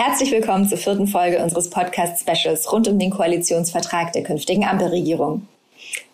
Herzlich 0.00 0.30
willkommen 0.30 0.68
zur 0.68 0.78
vierten 0.78 1.08
Folge 1.08 1.42
unseres 1.42 1.70
Podcast-Specials 1.70 2.72
rund 2.72 2.86
um 2.86 3.00
den 3.00 3.10
Koalitionsvertrag 3.10 4.12
der 4.12 4.22
künftigen 4.22 4.64
Ampelregierung. 4.64 5.48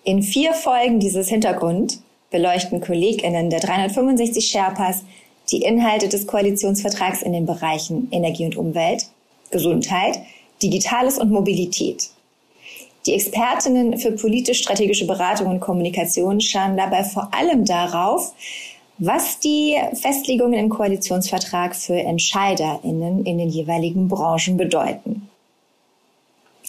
In 0.05 0.23
vier 0.23 0.55
Folgen 0.55 1.01
dieses 1.01 1.29
Hintergrund 1.29 2.01
beleuchten 2.31 2.81
KollegInnen 2.81 3.51
der 3.51 3.61
365 3.61 4.47
Sherpas 4.47 5.05
die 5.51 5.61
Inhalte 5.61 6.09
des 6.09 6.27
Koalitionsvertrags 6.27 7.21
in 7.21 7.35
den 7.35 7.45
Bereichen 7.45 8.09
Energie 8.11 8.47
und 8.47 8.57
Umwelt, 8.57 9.05
Gesundheit, 9.51 10.19
Digitales 10.63 11.19
und 11.19 11.31
Mobilität. 11.31 12.09
Die 13.05 13.13
Expertinnen 13.13 13.99
für 13.99 14.13
politisch-strategische 14.13 15.07
Beratung 15.07 15.49
und 15.49 15.61
Kommunikation 15.61 16.41
schauen 16.41 16.79
dabei 16.79 17.05
vor 17.05 17.29
allem 17.35 17.67
darauf, 17.67 18.33
was 18.99 19.41
die 19.41 19.77
Festlegungen 19.95 20.59
im 20.59 20.69
Koalitionsvertrag 20.69 21.75
für 21.75 21.97
EntscheiderInnen 21.97 23.25
in 23.25 23.39
den 23.39 23.49
jeweiligen 23.49 24.09
Branchen 24.09 24.57
bedeuten. 24.57 25.29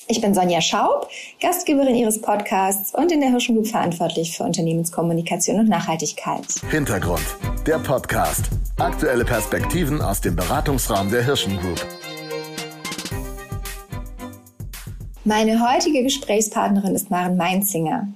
Ich 0.08 0.22
bin 0.22 0.36
Sonja 0.36 0.62
Schaub, 0.62 1.10
Gastgeberin 1.42 1.96
Ihres 1.96 2.22
Podcasts 2.22 2.94
und 2.94 3.12
in 3.12 3.22
der 3.22 3.32
Hirschen 3.32 3.56
Group 3.56 3.68
verantwortlich 3.68 4.38
für 4.38 4.44
Unternehmenskommunikation 4.44 5.60
und 5.60 5.68
Nachhaltigkeit. 5.68 6.46
Hintergrund, 6.70 7.26
der 7.66 7.80
Podcast. 7.80 8.46
Aktuelle 8.78 9.26
Perspektiven 9.26 10.02
aus 10.02 10.22
dem 10.22 10.36
Beratungsraum 10.36 11.10
der 11.10 11.24
Hirschen 11.24 11.58
Group. 11.58 11.84
Meine 15.24 15.60
heutige 15.68 16.04
Gesprächspartnerin 16.04 16.94
ist 16.94 17.10
Maren 17.10 17.36
Meinzinger. 17.36 18.08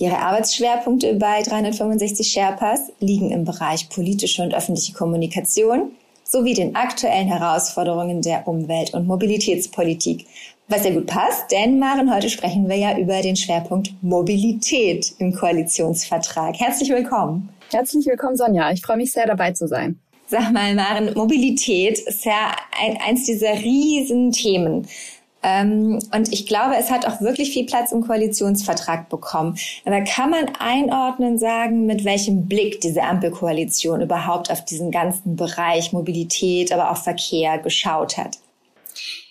Ihre 0.00 0.18
Arbeitsschwerpunkte 0.18 1.14
bei 1.14 1.42
365 1.42 2.28
Sherpas 2.28 2.92
liegen 3.00 3.32
im 3.32 3.44
Bereich 3.44 3.88
politische 3.88 4.44
und 4.44 4.54
öffentliche 4.54 4.92
Kommunikation 4.92 5.90
sowie 6.22 6.54
den 6.54 6.76
aktuellen 6.76 7.26
Herausforderungen 7.26 8.22
der 8.22 8.46
Umwelt- 8.46 8.94
und 8.94 9.08
Mobilitätspolitik. 9.08 10.26
Was 10.68 10.84
ja 10.84 10.92
gut 10.92 11.06
passt, 11.06 11.50
denn 11.50 11.80
Maren, 11.80 12.14
heute 12.14 12.30
sprechen 12.30 12.68
wir 12.68 12.76
ja 12.76 12.96
über 12.96 13.22
den 13.22 13.34
Schwerpunkt 13.34 13.90
Mobilität 14.00 15.14
im 15.18 15.32
Koalitionsvertrag. 15.32 16.60
Herzlich 16.60 16.90
willkommen. 16.90 17.48
Herzlich 17.72 18.06
willkommen, 18.06 18.36
Sonja. 18.36 18.70
Ich 18.70 18.82
freue 18.82 18.98
mich 18.98 19.10
sehr, 19.10 19.26
dabei 19.26 19.50
zu 19.50 19.66
sein. 19.66 19.98
Sag 20.28 20.52
mal, 20.52 20.74
Maren, 20.74 21.12
Mobilität 21.14 21.98
ist 22.00 22.24
ja 22.24 22.54
ein, 22.80 22.98
eins 23.04 23.24
dieser 23.24 23.54
riesen 23.54 24.30
Themen. 24.30 24.86
Ähm, 25.42 26.00
und 26.14 26.32
ich 26.32 26.46
glaube, 26.46 26.76
es 26.76 26.90
hat 26.90 27.06
auch 27.06 27.20
wirklich 27.20 27.52
viel 27.52 27.66
Platz 27.66 27.92
im 27.92 28.02
Koalitionsvertrag 28.02 29.08
bekommen. 29.08 29.56
Aber 29.84 30.00
kann 30.02 30.30
man 30.30 30.50
einordnen, 30.58 31.38
sagen, 31.38 31.86
mit 31.86 32.04
welchem 32.04 32.46
Blick 32.46 32.80
diese 32.80 33.02
Ampelkoalition 33.02 34.00
überhaupt 34.00 34.50
auf 34.50 34.64
diesen 34.64 34.90
ganzen 34.90 35.36
Bereich 35.36 35.92
Mobilität, 35.92 36.72
aber 36.72 36.90
auch 36.90 36.96
Verkehr 36.96 37.58
geschaut 37.58 38.16
hat? 38.16 38.38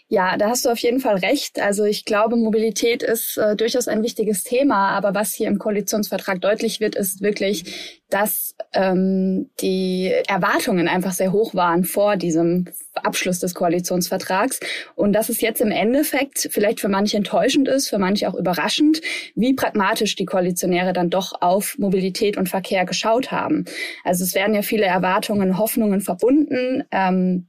Ja, 0.09 0.37
da 0.37 0.47
hast 0.49 0.63
du 0.63 0.69
auf 0.69 0.79
jeden 0.79 1.01
Fall 1.01 1.17
recht. 1.17 1.59
Also 1.59 1.83
ich 1.83 2.05
glaube, 2.05 2.37
Mobilität 2.37 3.03
ist 3.03 3.37
äh, 3.37 3.57
durchaus 3.57 3.89
ein 3.89 4.03
wichtiges 4.03 4.43
Thema, 4.43 4.91
aber 4.91 5.13
was 5.13 5.33
hier 5.33 5.49
im 5.49 5.59
Koalitionsvertrag 5.59 6.39
deutlich 6.39 6.79
wird, 6.79 6.95
ist 6.95 7.21
wirklich, 7.21 7.99
dass 8.09 8.55
ähm, 8.71 9.49
die 9.59 10.13
Erwartungen 10.29 10.87
einfach 10.87 11.11
sehr 11.11 11.33
hoch 11.33 11.55
waren 11.55 11.83
vor 11.83 12.15
diesem 12.15 12.69
Abschluss 12.93 13.39
des 13.39 13.53
Koalitionsvertrags 13.53 14.61
und 14.95 15.11
dass 15.11 15.27
es 15.27 15.41
jetzt 15.41 15.59
im 15.59 15.71
Endeffekt 15.71 16.47
vielleicht 16.51 16.79
für 16.79 16.87
manche 16.87 17.17
enttäuschend 17.17 17.67
ist, 17.67 17.89
für 17.89 17.99
manche 17.99 18.29
auch 18.29 18.35
überraschend, 18.35 19.01
wie 19.35 19.55
pragmatisch 19.55 20.15
die 20.15 20.25
Koalitionäre 20.25 20.93
dann 20.93 21.09
doch 21.09 21.33
auf 21.41 21.75
Mobilität 21.79 22.37
und 22.37 22.47
Verkehr 22.47 22.85
geschaut 22.85 23.31
haben. 23.31 23.65
Also 24.05 24.23
es 24.23 24.35
werden 24.35 24.55
ja 24.55 24.61
viele 24.61 24.85
Erwartungen, 24.85 25.57
Hoffnungen 25.57 25.99
verbunden. 25.99 26.85
Ähm, 26.91 27.47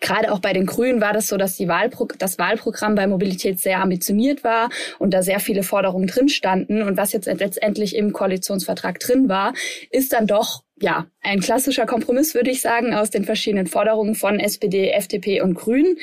Gerade 0.00 0.32
auch 0.32 0.40
bei 0.40 0.52
den 0.52 0.66
Grünen 0.66 1.00
war 1.00 1.12
das 1.12 1.28
so, 1.28 1.36
dass 1.36 1.56
die 1.56 1.68
Wahlpro 1.68 2.08
das 2.18 2.38
Wahlprogramm 2.38 2.94
bei 2.94 3.06
Mobilität 3.06 3.60
sehr 3.60 3.80
ambitioniert 3.80 4.44
war 4.44 4.68
und 4.98 5.12
da 5.12 5.22
sehr 5.22 5.40
viele 5.40 5.62
Forderungen 5.62 6.06
drin 6.06 6.28
standen. 6.28 6.82
Und 6.82 6.96
was 6.96 7.12
jetzt 7.12 7.26
letztendlich 7.26 7.96
im 7.96 8.12
Koalitionsvertrag 8.12 8.98
drin 9.00 9.28
war, 9.28 9.54
ist 9.90 10.12
dann 10.12 10.26
doch 10.26 10.62
ja 10.80 11.06
ein 11.22 11.40
klassischer 11.40 11.86
Kompromiss, 11.86 12.34
würde 12.34 12.50
ich 12.50 12.60
sagen, 12.60 12.94
aus 12.94 13.10
den 13.10 13.24
verschiedenen 13.24 13.66
Forderungen 13.66 14.14
von 14.14 14.38
SPD, 14.38 14.90
FDP 14.90 15.40
und 15.40 15.54
Grünen. 15.54 15.96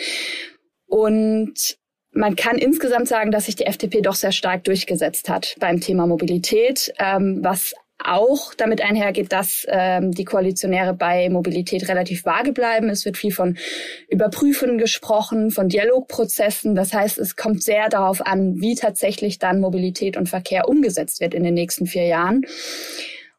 Und 0.85 1.77
man 2.11 2.35
kann 2.35 2.57
insgesamt 2.57 3.07
sagen, 3.07 3.31
dass 3.31 3.45
sich 3.45 3.55
die 3.55 3.66
FDP 3.66 4.01
doch 4.01 4.16
sehr 4.16 4.31
stark 4.31 4.63
durchgesetzt 4.63 5.29
hat 5.29 5.55
beim 5.59 5.81
Thema 5.81 6.07
Mobilität, 6.07 6.93
ähm, 6.99 7.39
was 7.43 7.73
auch 8.03 8.53
damit 8.53 8.81
einhergeht, 8.81 9.31
dass 9.31 9.66
ähm, 9.69 10.12
die 10.12 10.25
Koalitionäre 10.25 10.94
bei 10.94 11.30
Mobilität 11.30 11.88
relativ 11.90 12.25
vage 12.25 12.53
bleiben. 12.53 12.90
Es 12.90 13.06
wird 13.06 13.18
viel 13.18 13.31
von 13.31 13.58
Überprüfen 14.09 14.78
gesprochen, 14.78 15.52
von 15.52 15.68
Dialogprozessen. 15.68 16.75
Das 16.75 16.94
heißt, 16.94 17.18
es 17.18 17.35
kommt 17.35 17.63
sehr 17.63 17.90
darauf 17.90 18.25
an, 18.25 18.62
wie 18.62 18.75
tatsächlich 18.75 19.40
dann 19.40 19.59
Mobilität 19.59 20.16
und 20.16 20.30
Verkehr 20.30 20.69
umgesetzt 20.69 21.22
wird 21.22 21.34
in 21.34 21.44
den 21.44 21.56
nächsten 21.56 21.88
vier 21.88 22.06
Jahren. 22.06 22.46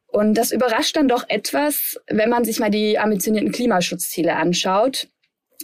Und 0.06 0.34
das 0.34 0.52
überrascht 0.52 0.96
dann 0.96 1.06
doch 1.06 1.24
etwas, 1.28 2.00
wenn 2.08 2.30
man 2.30 2.44
sich 2.44 2.58
mal 2.58 2.70
die 2.70 2.98
ambitionierten 2.98 3.52
Klimaschutzziele 3.52 4.34
anschaut. 4.34 5.08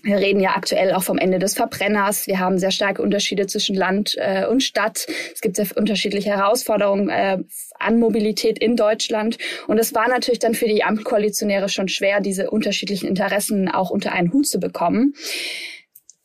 Wir 0.03 0.17
reden 0.17 0.41
ja 0.41 0.57
aktuell 0.57 0.93
auch 0.93 1.03
vom 1.03 1.19
Ende 1.19 1.39
des 1.39 1.55
Verbrenners. 1.55 2.27
Wir 2.27 2.39
haben 2.39 2.59
sehr 2.59 2.73
starke 2.73 3.01
Unterschiede 3.01 3.47
zwischen 3.47 3.77
Land 3.77 4.17
äh, 4.19 4.47
und 4.47 4.63
Stadt. 4.63 5.07
Es 5.33 5.41
gibt 5.41 5.57
sehr 5.57 5.67
unterschiedliche 5.77 6.31
Herausforderungen 6.31 7.09
äh, 7.09 7.39
an 7.79 7.99
Mobilität 7.99 8.59
in 8.59 8.77
Deutschland. 8.77 9.39
Und 9.67 9.79
es 9.79 9.95
war 9.95 10.09
natürlich 10.09 10.41
dann 10.41 10.55
für 10.55 10.67
die 10.67 10.83
Ampelkoalitionäre 10.83 11.69
schon 11.69 11.89
schwer, 11.89 12.21
diese 12.21 12.51
unterschiedlichen 12.51 13.09
Interessen 13.09 13.69
auch 13.69 13.91
unter 13.91 14.13
einen 14.13 14.33
Hut 14.33 14.47
zu 14.47 14.59
bekommen. 14.59 15.15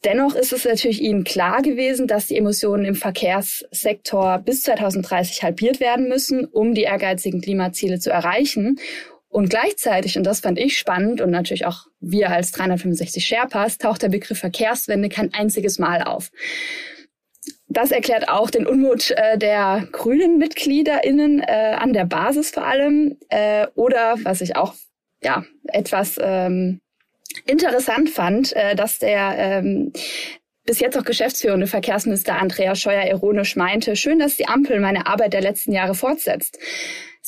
Dennoch 0.05 0.33
ist 0.33 0.53
es 0.53 0.63
natürlich 0.63 1.01
Ihnen 1.01 1.25
klar 1.25 1.61
gewesen, 1.61 2.07
dass 2.07 2.27
die 2.27 2.37
Emissionen 2.37 2.85
im 2.85 2.95
Verkehrssektor 2.95 4.39
bis 4.39 4.63
2030 4.63 5.43
halbiert 5.43 5.81
werden 5.81 6.07
müssen, 6.07 6.45
um 6.45 6.73
die 6.73 6.83
ehrgeizigen 6.83 7.41
Klimaziele 7.41 7.99
zu 7.99 8.09
erreichen. 8.09 8.79
Und 9.29 9.49
gleichzeitig, 9.49 10.17
und 10.17 10.23
das 10.23 10.39
fand 10.39 10.57
ich 10.57 10.77
spannend 10.77 11.21
und 11.21 11.29
natürlich 11.29 11.65
auch 11.67 11.85
wir 11.99 12.31
als 12.31 12.51
365 12.51 13.23
Sherpas, 13.23 13.77
taucht 13.77 14.01
der 14.01 14.09
Begriff 14.09 14.39
Verkehrswende 14.39 15.07
kein 15.07 15.33
einziges 15.33 15.77
Mal 15.77 16.01
auf. 16.01 16.31
Das 17.67 17.91
erklärt 17.91 18.27
auch 18.27 18.49
den 18.49 18.65
Unmut 18.65 19.11
äh, 19.11 19.37
der 19.37 19.87
grünen 19.91 20.39
MitgliederInnen 20.39 21.41
äh, 21.41 21.75
an 21.77 21.93
der 21.93 22.05
Basis 22.05 22.49
vor 22.49 22.65
allem. 22.65 23.17
Äh, 23.29 23.67
oder 23.75 24.15
was 24.23 24.41
ich 24.41 24.55
auch 24.55 24.73
ja 25.23 25.45
etwas 25.65 26.17
ähm, 26.19 26.81
interessant 27.45 28.09
fand, 28.09 28.53
äh, 28.53 28.75
dass 28.75 28.97
der 28.97 29.35
ähm, 29.37 29.93
bis 30.65 30.79
jetzt 30.79 30.97
auch 30.97 31.03
geschäftsführende 31.03 31.67
Verkehrsminister 31.67 32.39
Andreas 32.39 32.79
Scheuer 32.79 33.05
ironisch 33.05 33.55
meinte, 33.55 33.95
schön, 33.95 34.19
dass 34.19 34.37
die 34.37 34.47
Ampel 34.47 34.79
meine 34.79 35.05
Arbeit 35.05 35.33
der 35.33 35.41
letzten 35.41 35.71
Jahre 35.71 35.95
fortsetzt. 35.95 36.59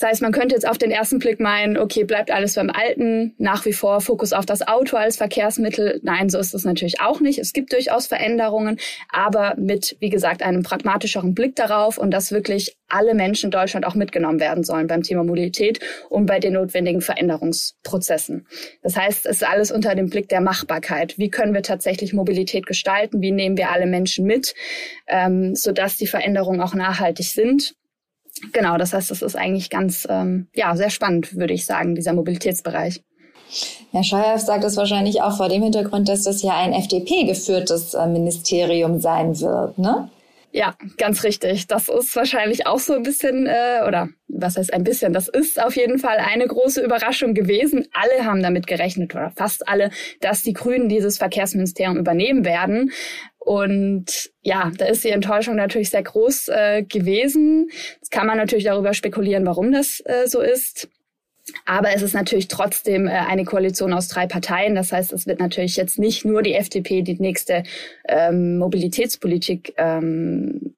Das 0.01 0.09
heißt, 0.09 0.21
man 0.23 0.31
könnte 0.31 0.55
jetzt 0.55 0.67
auf 0.67 0.79
den 0.79 0.89
ersten 0.89 1.19
Blick 1.19 1.39
meinen, 1.39 1.77
okay, 1.77 2.05
bleibt 2.05 2.31
alles 2.31 2.55
beim 2.55 2.71
Alten, 2.71 3.35
nach 3.37 3.65
wie 3.65 3.73
vor 3.73 4.01
Fokus 4.01 4.33
auf 4.33 4.47
das 4.47 4.67
Auto 4.67 4.97
als 4.97 5.17
Verkehrsmittel. 5.17 5.99
Nein, 6.01 6.27
so 6.27 6.39
ist 6.39 6.55
es 6.55 6.65
natürlich 6.65 6.99
auch 6.99 7.19
nicht. 7.19 7.37
Es 7.37 7.53
gibt 7.53 7.71
durchaus 7.71 8.07
Veränderungen, 8.07 8.79
aber 9.09 9.53
mit, 9.57 9.97
wie 9.99 10.09
gesagt, 10.09 10.41
einem 10.41 10.63
pragmatischeren 10.63 11.35
Blick 11.35 11.55
darauf 11.55 11.99
und 11.99 12.09
dass 12.09 12.31
wirklich 12.31 12.77
alle 12.87 13.13
Menschen 13.13 13.47
in 13.47 13.51
Deutschland 13.51 13.85
auch 13.85 13.93
mitgenommen 13.93 14.39
werden 14.39 14.63
sollen 14.63 14.87
beim 14.87 15.03
Thema 15.03 15.23
Mobilität 15.23 15.79
und 16.09 16.25
bei 16.25 16.39
den 16.39 16.53
notwendigen 16.53 17.01
Veränderungsprozessen. 17.01 18.47
Das 18.81 18.97
heißt, 18.97 19.27
es 19.27 19.37
ist 19.37 19.47
alles 19.47 19.71
unter 19.71 19.93
dem 19.93 20.09
Blick 20.09 20.29
der 20.29 20.41
Machbarkeit. 20.41 21.19
Wie 21.19 21.29
können 21.29 21.53
wir 21.53 21.61
tatsächlich 21.61 22.11
Mobilität 22.11 22.65
gestalten? 22.65 23.21
Wie 23.21 23.31
nehmen 23.31 23.55
wir 23.55 23.69
alle 23.69 23.85
Menschen 23.85 24.25
mit, 24.25 24.55
ähm, 25.05 25.53
sodass 25.53 25.97
die 25.97 26.07
Veränderungen 26.07 26.59
auch 26.59 26.73
nachhaltig 26.73 27.27
sind? 27.27 27.75
Genau, 28.53 28.77
das 28.77 28.93
heißt, 28.93 29.11
es 29.11 29.21
ist 29.21 29.35
eigentlich 29.35 29.69
ganz, 29.69 30.07
ähm, 30.09 30.47
ja, 30.55 30.75
sehr 30.75 30.89
spannend, 30.89 31.35
würde 31.35 31.53
ich 31.53 31.65
sagen, 31.65 31.95
dieser 31.95 32.13
Mobilitätsbereich. 32.13 33.03
Herr 33.91 34.03
Scheuer 34.03 34.37
sagt 34.39 34.63
es 34.63 34.77
wahrscheinlich 34.77 35.21
auch 35.21 35.35
vor 35.35 35.49
dem 35.49 35.61
Hintergrund, 35.61 36.07
dass 36.07 36.23
das 36.23 36.41
ja 36.41 36.57
ein 36.57 36.73
FDP-geführtes 36.73 37.93
äh, 37.93 38.07
Ministerium 38.07 39.01
sein 39.01 39.39
wird, 39.39 39.77
ne? 39.77 40.09
Ja, 40.53 40.75
ganz 40.97 41.23
richtig. 41.23 41.67
Das 41.67 41.87
ist 41.87 42.13
wahrscheinlich 42.15 42.67
auch 42.67 42.79
so 42.79 42.93
ein 42.93 43.03
bisschen, 43.03 43.47
äh, 43.47 43.85
oder 43.87 44.09
was 44.27 44.57
heißt 44.57 44.73
ein 44.73 44.83
bisschen, 44.83 45.13
das 45.13 45.29
ist 45.29 45.61
auf 45.61 45.77
jeden 45.77 45.97
Fall 45.97 46.17
eine 46.17 46.45
große 46.45 46.81
Überraschung 46.81 47.33
gewesen. 47.33 47.87
Alle 47.93 48.25
haben 48.25 48.43
damit 48.43 48.67
gerechnet, 48.67 49.15
oder 49.15 49.31
fast 49.35 49.67
alle, 49.69 49.91
dass 50.19 50.43
die 50.43 50.51
Grünen 50.51 50.89
dieses 50.89 51.17
Verkehrsministerium 51.17 51.97
übernehmen 51.97 52.43
werden. 52.43 52.91
Und 53.43 54.29
ja, 54.41 54.71
da 54.77 54.85
ist 54.85 55.03
die 55.03 55.09
Enttäuschung 55.09 55.55
natürlich 55.55 55.89
sehr 55.89 56.03
groß 56.03 56.49
äh, 56.49 56.83
gewesen. 56.83 57.71
Jetzt 57.95 58.11
kann 58.11 58.27
man 58.27 58.37
natürlich 58.37 58.65
darüber 58.65 58.93
spekulieren, 58.93 59.47
warum 59.47 59.71
das 59.71 59.99
äh, 60.05 60.27
so 60.27 60.41
ist. 60.41 60.87
Aber 61.65 61.89
es 61.89 62.03
ist 62.03 62.13
natürlich 62.13 62.49
trotzdem 62.49 63.07
äh, 63.07 63.11
eine 63.11 63.43
Koalition 63.43 63.93
aus 63.93 64.07
drei 64.09 64.27
Parteien. 64.27 64.75
Das 64.75 64.91
heißt, 64.91 65.11
es 65.11 65.25
wird 65.25 65.39
natürlich 65.39 65.75
jetzt 65.75 65.97
nicht 65.97 66.23
nur 66.23 66.43
die 66.43 66.53
FDP 66.53 67.01
die 67.01 67.19
nächste 67.19 67.63
ähm, 68.07 68.59
Mobilitätspolitik 68.59 69.73
ähm, 69.77 70.75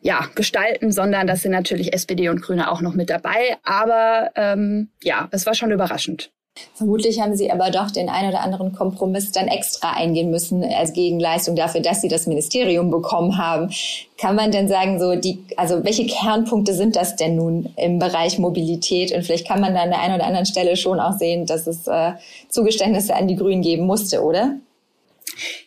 ja, 0.00 0.30
gestalten, 0.36 0.92
sondern 0.92 1.26
das 1.26 1.42
sind 1.42 1.50
natürlich 1.50 1.92
SPD 1.92 2.28
und 2.28 2.42
Grüne 2.42 2.70
auch 2.70 2.80
noch 2.80 2.94
mit 2.94 3.10
dabei. 3.10 3.56
Aber 3.64 4.30
ähm, 4.36 4.90
ja, 5.02 5.28
es 5.32 5.46
war 5.46 5.54
schon 5.54 5.72
überraschend. 5.72 6.30
Vermutlich 6.74 7.20
haben 7.20 7.36
Sie 7.36 7.50
aber 7.50 7.70
doch 7.70 7.90
den 7.90 8.08
ein 8.08 8.28
oder 8.28 8.40
anderen 8.40 8.72
Kompromiss 8.72 9.32
dann 9.32 9.48
extra 9.48 9.92
eingehen 9.92 10.30
müssen 10.30 10.64
als 10.64 10.92
Gegenleistung 10.92 11.56
dafür, 11.56 11.80
dass 11.80 12.02
Sie 12.02 12.08
das 12.08 12.26
Ministerium 12.26 12.90
bekommen 12.90 13.38
haben. 13.38 13.70
Kann 14.18 14.36
man 14.36 14.50
denn 14.50 14.68
sagen, 14.68 14.98
so 14.98 15.14
die, 15.14 15.44
also 15.56 15.84
welche 15.84 16.06
Kernpunkte 16.06 16.74
sind 16.74 16.96
das 16.96 17.16
denn 17.16 17.36
nun 17.36 17.72
im 17.76 17.98
Bereich 17.98 18.38
Mobilität? 18.38 19.12
Und 19.12 19.24
vielleicht 19.24 19.46
kann 19.46 19.60
man 19.60 19.74
da 19.74 19.82
an 19.82 19.90
der 19.90 20.00
einen 20.00 20.14
oder 20.14 20.26
anderen 20.26 20.46
Stelle 20.46 20.76
schon 20.76 21.00
auch 21.00 21.18
sehen, 21.18 21.46
dass 21.46 21.66
es 21.66 21.86
äh, 21.86 22.12
Zugeständnisse 22.48 23.14
an 23.14 23.28
die 23.28 23.36
Grünen 23.36 23.62
geben 23.62 23.86
musste, 23.86 24.22
oder? 24.22 24.56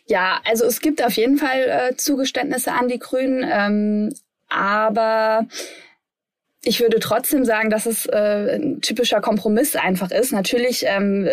Ja, 0.06 0.40
also 0.44 0.64
es 0.64 0.80
gibt 0.80 1.04
auf 1.04 1.16
jeden 1.16 1.38
Fall 1.38 1.90
äh, 1.92 1.96
Zugeständnisse 1.96 2.72
an 2.72 2.88
die 2.88 2.98
Grünen, 2.98 3.48
ähm, 3.48 4.14
aber 4.48 5.46
ich 6.62 6.80
würde 6.80 6.98
trotzdem 7.00 7.44
sagen, 7.44 7.70
dass 7.70 7.86
es 7.86 8.06
äh, 8.06 8.56
ein 8.56 8.80
typischer 8.80 9.20
Kompromiss 9.20 9.76
einfach 9.76 10.10
ist. 10.10 10.32
Natürlich, 10.32 10.84
ähm, 10.86 11.28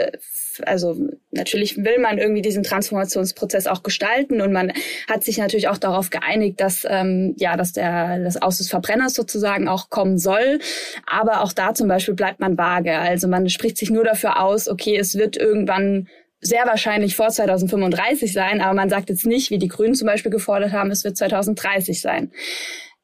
also 0.66 0.96
natürlich 1.32 1.78
will 1.78 2.00
man 2.00 2.18
irgendwie 2.18 2.42
diesen 2.42 2.64
Transformationsprozess 2.64 3.68
auch 3.68 3.84
gestalten 3.84 4.42
und 4.42 4.54
man 4.54 4.72
hat 5.08 5.24
sich 5.24 5.38
natürlich 5.38 5.68
auch 5.68 5.78
darauf 5.78 6.10
geeinigt, 6.10 6.62
dass 6.62 6.86
ähm, 6.90 7.36
ja, 7.38 7.58
dass 7.58 7.74
der 7.74 8.20
das 8.20 8.42
Aus 8.42 8.60
des 8.60 8.70
Verbrenners 8.70 9.14
sozusagen 9.14 9.68
auch 9.68 9.90
kommen 9.90 10.18
soll. 10.18 10.60
Aber 11.06 11.42
auch 11.42 11.52
da 11.52 11.74
zum 11.74 11.90
Beispiel 11.90 12.16
bleibt 12.16 12.40
man 12.40 12.58
vage. 12.58 12.98
Also 12.98 13.28
man 13.28 13.50
spricht 13.50 13.78
sich 13.78 13.90
nur 13.90 14.06
dafür 14.06 14.42
aus, 14.42 14.70
okay, 14.70 14.98
es 14.98 15.16
wird 15.18 15.36
irgendwann 15.36 16.08
sehr 16.40 16.66
wahrscheinlich 16.66 17.16
vor 17.16 17.30
2035 17.30 18.32
sein, 18.32 18.62
aber 18.62 18.74
man 18.76 18.90
sagt 18.90 19.10
jetzt 19.10 19.26
nicht, 19.26 19.50
wie 19.50 19.58
die 19.58 19.68
Grünen 19.68 19.96
zum 19.96 20.06
Beispiel 20.06 20.32
gefordert 20.32 20.72
haben, 20.72 20.92
es 20.92 21.04
wird 21.04 21.18
2030 21.18 22.00
sein. 22.00 22.32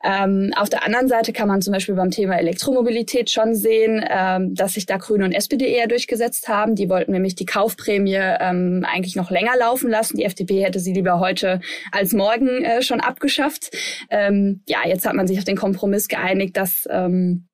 Ähm, 0.03 0.51
auf 0.55 0.69
der 0.69 0.83
anderen 0.83 1.07
Seite 1.07 1.33
kann 1.33 1.47
man 1.47 1.61
zum 1.61 1.73
Beispiel 1.73 1.95
beim 1.95 2.11
Thema 2.11 2.35
Elektromobilität 2.35 3.29
schon 3.29 3.55
sehen, 3.55 4.03
ähm, 4.09 4.53
dass 4.53 4.73
sich 4.73 4.85
da 4.85 4.97
Grüne 4.97 5.25
und 5.25 5.31
SPD 5.31 5.67
eher 5.67 5.87
durchgesetzt 5.87 6.47
haben. 6.47 6.75
Die 6.75 6.89
wollten 6.89 7.11
nämlich 7.11 7.35
die 7.35 7.45
Kaufprämie 7.45 8.15
ähm, 8.15 8.85
eigentlich 8.87 9.15
noch 9.15 9.31
länger 9.31 9.55
laufen 9.57 9.89
lassen. 9.89 10.17
Die 10.17 10.25
FDP 10.25 10.63
hätte 10.63 10.79
sie 10.79 10.93
lieber 10.93 11.19
heute 11.19 11.61
als 11.91 12.13
morgen 12.13 12.63
äh, 12.63 12.81
schon 12.81 12.99
abgeschafft. 12.99 13.71
Ähm, 14.09 14.61
ja, 14.67 14.79
jetzt 14.85 15.05
hat 15.05 15.15
man 15.15 15.27
sich 15.27 15.37
auf 15.37 15.45
den 15.45 15.57
Kompromiss 15.57 16.07
geeinigt, 16.07 16.57
dass 16.57 16.87
ähm, 16.89 17.47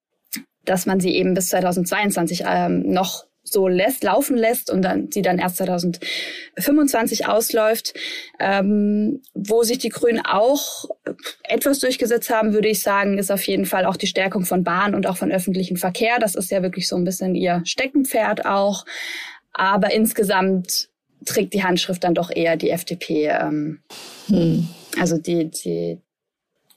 dass 0.65 0.85
man 0.85 0.99
sie 0.99 1.15
eben 1.15 1.33
bis 1.33 1.47
2022 1.47 2.43
ähm, 2.45 2.83
noch 2.91 3.25
so 3.53 3.67
lässt, 3.67 4.03
laufen 4.03 4.37
lässt 4.37 4.69
und 4.71 4.81
dann 4.81 5.11
sie 5.11 5.21
dann 5.21 5.39
erst 5.39 5.57
2025 5.57 7.27
ausläuft. 7.27 7.93
Ähm, 8.39 9.21
wo 9.33 9.63
sich 9.63 9.77
die 9.77 9.89
Grünen 9.89 10.21
auch 10.25 10.85
etwas 11.43 11.79
durchgesetzt 11.79 12.29
haben, 12.29 12.53
würde 12.53 12.69
ich 12.69 12.81
sagen, 12.81 13.17
ist 13.17 13.31
auf 13.31 13.43
jeden 13.43 13.65
Fall 13.65 13.85
auch 13.85 13.97
die 13.97 14.07
Stärkung 14.07 14.45
von 14.45 14.63
Bahn 14.63 14.95
und 14.95 15.07
auch 15.07 15.17
von 15.17 15.31
öffentlichen 15.31 15.77
Verkehr. 15.77 16.19
Das 16.19 16.35
ist 16.35 16.51
ja 16.51 16.61
wirklich 16.61 16.87
so 16.87 16.95
ein 16.95 17.03
bisschen 17.03 17.35
ihr 17.35 17.61
Steckenpferd 17.65 18.45
auch. 18.45 18.85
Aber 19.53 19.91
insgesamt 19.91 20.89
trägt 21.25 21.53
die 21.53 21.63
Handschrift 21.63 22.03
dann 22.03 22.13
doch 22.13 22.31
eher 22.31 22.55
die 22.55 22.69
FDP. 22.69 23.27
Ähm, 23.27 23.79
hm. 24.27 24.67
Also 24.99 25.17
die, 25.17 25.49
die, 25.49 25.99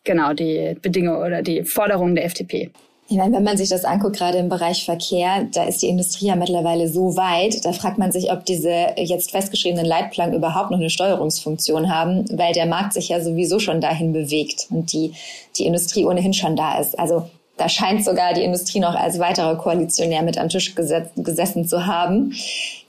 genau, 0.04 0.32
die 0.32 0.76
Bedingungen 0.80 1.22
oder 1.22 1.42
die 1.42 1.64
Forderungen 1.64 2.14
der 2.14 2.25
FDP. 2.25 2.70
Ich 3.12 3.19
meine, 3.19 3.37
wenn 3.37 3.44
man 3.44 3.59
sich 3.59 3.69
das 3.69 3.85
anguckt, 3.85 4.17
gerade 4.17 4.38
im 4.38 4.49
Bereich 4.49 4.87
Verkehr, 4.87 5.47
da 5.53 5.64
ist 5.64 5.82
die 5.82 5.88
Industrie 5.88 6.29
ja 6.29 6.35
mittlerweile 6.35 6.88
so 6.88 7.14
weit, 7.14 7.62
da 7.62 7.75
fragt 7.75 7.99
man 7.99 8.11
sich, 8.11 8.32
ob 8.32 8.47
diese 8.47 8.73
jetzt 8.97 9.32
festgeschriebenen 9.32 9.85
Leitplanken 9.85 10.38
überhaupt 10.38 10.70
noch 10.70 10.79
eine 10.79 10.88
Steuerungsfunktion 10.88 11.94
haben, 11.94 12.25
weil 12.32 12.55
der 12.55 12.64
Markt 12.64 12.94
sich 12.94 13.11
ja 13.11 13.20
sowieso 13.20 13.59
schon 13.59 13.82
dahin 13.82 14.14
bewegt 14.14 14.69
und 14.70 14.94
die, 14.94 15.12
die 15.59 15.67
Industrie 15.67 16.06
ohnehin 16.06 16.32
schon 16.32 16.56
da 16.56 16.79
ist. 16.81 16.99
Also 16.99 17.29
da 17.59 17.69
scheint 17.69 18.03
sogar 18.03 18.32
die 18.32 18.44
Industrie 18.44 18.81
noch 18.81 18.94
als 18.94 19.19
weiterer 19.19 19.59
Koalitionär 19.59 20.23
mit 20.23 20.38
am 20.38 20.49
Tisch 20.49 20.75
gesetz, 20.75 21.11
gesessen 21.14 21.69
zu 21.69 21.85
haben. 21.85 22.32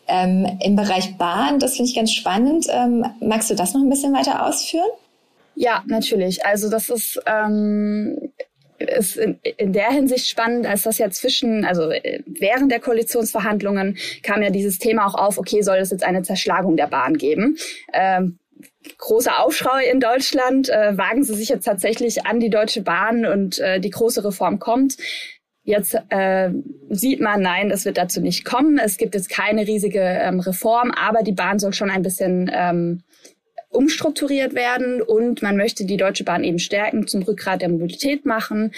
Ähm, 0.08 0.48
Im 0.62 0.78
Bereich 0.78 1.18
Bahn, 1.18 1.60
das 1.60 1.76
finde 1.76 1.90
ich 1.90 1.98
ganz 1.98 2.14
spannend. 2.14 2.68
Ähm, 2.70 3.06
magst 3.20 3.50
du 3.50 3.56
das 3.56 3.74
noch 3.74 3.82
ein 3.82 3.90
bisschen 3.90 4.14
weiter 4.14 4.48
ausführen? 4.48 4.88
Ja, 5.56 5.84
natürlich. 5.86 6.46
Also 6.46 6.70
das 6.70 6.90
ist 6.90 7.20
ähm, 7.28 8.32
ist 8.84 9.18
in, 9.18 9.40
in 9.58 9.74
der 9.74 9.92
Hinsicht 9.92 10.28
spannend, 10.28 10.66
als 10.66 10.84
das 10.84 10.98
ja 10.98 11.10
zwischen, 11.10 11.66
also 11.66 11.90
äh, 11.92 12.22
während 12.26 12.72
der 12.72 12.80
Koalitionsverhandlungen 12.80 13.98
kam 14.22 14.42
ja 14.42 14.50
dieses 14.50 14.80
Thema 14.80 15.08
auch 15.08 15.16
auf, 15.16 15.38
okay, 15.38 15.62
soll 15.62 15.78
es 15.78 15.92
jetzt 15.92 16.04
eine 16.04 16.24
Zerschlagung 16.24 16.78
der 16.78 16.88
Bahn 16.88 17.18
geben? 17.18 17.58
Ähm, 17.94 18.40
großer 18.98 19.40
Aufschrei 19.40 19.86
in 19.92 20.00
Deutschland. 20.00 20.70
Äh, 20.70 20.98
wagen 20.98 21.24
Sie 21.24 21.36
sich 21.36 21.50
jetzt 21.50 21.66
tatsächlich 21.66 22.26
an 22.26 22.40
die 22.40 22.50
Deutsche 22.50 22.82
Bahn 22.82 23.26
und 23.26 23.60
äh, 23.60 23.80
die 23.80 23.90
große 23.90 24.24
Reform 24.24 24.60
kommt. 24.60 24.98
Jetzt 25.66 25.98
äh, 26.10 26.50
sieht 26.90 27.22
man, 27.22 27.42
nein, 27.42 27.72
es 27.72 27.86
wird 27.86 27.98
dazu 27.98 28.20
nicht 28.20 28.44
kommen. 28.44 28.78
Es 28.78 28.98
gibt 28.98 29.16
jetzt 29.16 29.30
keine 29.30 29.66
riesige 29.66 30.02
ähm, 30.02 30.42
Reform, 30.42 30.92
aber 30.92 31.24
die 31.24 31.32
Bahn 31.32 31.58
soll 31.58 31.74
schon 31.74 31.90
ein 31.90 32.02
bisschen 32.02 32.52
ähm, 32.54 33.04
umstrukturiert 33.74 34.54
werden 34.54 35.02
und 35.02 35.42
man 35.42 35.58
möchte 35.58 35.86
die 35.86 35.98
Deutsche 35.98 36.24
Bahn 36.24 36.44
eben 36.44 36.60
stärken, 36.60 37.08
zum 37.08 37.24
Rückgrat 37.24 37.62
der 37.62 37.70
Mobilität 37.70 38.26
machen. 38.26 38.72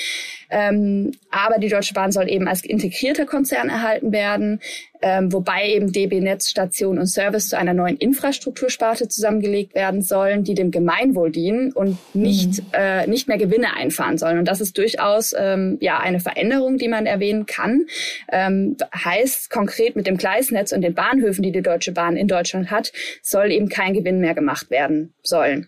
Ähm, 0.50 1.12
aber 1.32 1.60
die 1.60 1.70
Deutsche 1.70 1.94
Bahn 1.94 2.12
soll 2.12 2.30
eben 2.30 2.48
als 2.48 2.64
integrierter 2.64 3.26
Konzern 3.26 3.70
erhalten 3.70 4.12
werden, 4.12 4.62
ähm, 5.02 5.32
wobei 5.32 5.70
eben 5.70 5.92
DB 5.92 6.22
Netz, 6.22 6.50
Station 6.50 7.00
und 7.00 7.08
Service 7.08 7.50
zu 7.50 7.58
einer 7.58 7.74
neuen 7.74 7.98
Infrastruktursparte 7.98 9.08
zusammengelegt 9.08 9.76
werden 9.76 10.02
sollen, 10.02 10.44
die 10.44 10.54
dem 10.54 10.72
Gemeinwohl 10.72 11.32
dienen 11.32 11.72
und 11.72 11.98
nicht, 12.14 12.60
mhm. 12.60 12.68
äh, 12.74 13.08
nicht 13.08 13.28
mehr 13.28 13.38
Gewinne 13.38 13.76
einfahren 13.76 14.18
sollen. 14.18 14.40
Und 14.40 14.48
das 14.48 14.62
ist 14.62 14.78
durchaus 14.78 15.34
ähm, 15.38 15.78
ja 15.82 16.00
eine 16.00 16.20
Veränderung, 16.20 16.78
die 16.78 16.88
man 16.88 17.06
erwähnen 17.06 17.46
kann. 17.46 17.86
Ähm, 18.32 18.78
heißt 18.94 19.50
konkret 19.50 19.96
mit 19.96 20.08
dem 20.08 20.18
Gleisnetz 20.18 20.72
und 20.72 20.82
den 20.82 20.94
Bahnhöfen, 20.94 21.44
die 21.44 21.52
die 21.52 21.62
Deutsche 21.62 21.92
Bahn 21.92 22.18
in 22.18 22.28
Deutschland 22.28 22.72
hat, 22.72 22.92
soll 23.22 23.52
eben 23.52 23.70
kein 23.70 23.94
Gewinn 23.94 24.20
mehr 24.20 24.34
gemacht 24.34 24.70
werden 24.70 25.14
sollen. 25.24 25.68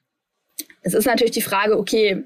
Es 0.81 0.93
ist 0.93 1.05
natürlich 1.05 1.31
die 1.31 1.41
Frage, 1.41 1.77
okay, 1.77 2.23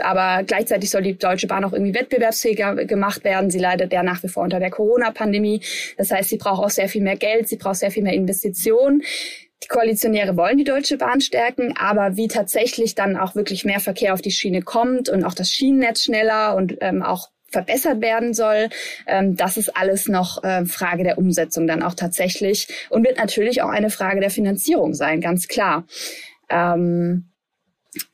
aber 0.00 0.44
gleichzeitig 0.44 0.90
soll 0.90 1.02
die 1.02 1.18
Deutsche 1.18 1.46
Bahn 1.46 1.64
auch 1.64 1.72
irgendwie 1.72 1.94
wettbewerbsfähiger 1.94 2.84
gemacht 2.84 3.24
werden. 3.24 3.50
Sie 3.50 3.58
leidet 3.58 3.92
ja 3.92 4.02
nach 4.02 4.22
wie 4.22 4.28
vor 4.28 4.42
unter 4.42 4.60
der 4.60 4.70
Corona-Pandemie. 4.70 5.60
Das 5.96 6.10
heißt, 6.10 6.28
sie 6.28 6.38
braucht 6.38 6.64
auch 6.64 6.70
sehr 6.70 6.88
viel 6.88 7.02
mehr 7.02 7.16
Geld, 7.16 7.48
sie 7.48 7.56
braucht 7.56 7.76
sehr 7.76 7.90
viel 7.90 8.02
mehr 8.02 8.14
Investitionen. 8.14 9.02
Die 9.62 9.68
Koalitionäre 9.68 10.36
wollen 10.36 10.58
die 10.58 10.64
Deutsche 10.64 10.96
Bahn 10.96 11.20
stärken, 11.20 11.74
aber 11.76 12.16
wie 12.16 12.26
tatsächlich 12.26 12.94
dann 12.94 13.16
auch 13.16 13.36
wirklich 13.36 13.64
mehr 13.64 13.80
Verkehr 13.80 14.12
auf 14.12 14.22
die 14.22 14.32
Schiene 14.32 14.62
kommt 14.62 15.08
und 15.08 15.24
auch 15.24 15.34
das 15.34 15.50
Schienennetz 15.50 16.02
schneller 16.04 16.56
und 16.56 16.78
ähm, 16.80 17.02
auch 17.02 17.28
verbessert 17.52 18.00
werden 18.00 18.34
soll. 18.34 18.70
Ähm, 19.06 19.36
das 19.36 19.56
ist 19.56 19.76
alles 19.76 20.08
noch 20.08 20.42
äh, 20.42 20.64
Frage 20.64 21.04
der 21.04 21.18
Umsetzung 21.18 21.66
dann 21.66 21.82
auch 21.82 21.94
tatsächlich 21.94 22.66
und 22.90 23.06
wird 23.06 23.18
natürlich 23.18 23.62
auch 23.62 23.68
eine 23.68 23.90
Frage 23.90 24.20
der 24.20 24.30
Finanzierung 24.30 24.94
sein, 24.94 25.20
ganz 25.20 25.46
klar. 25.46 25.84
Ähm, 26.48 27.31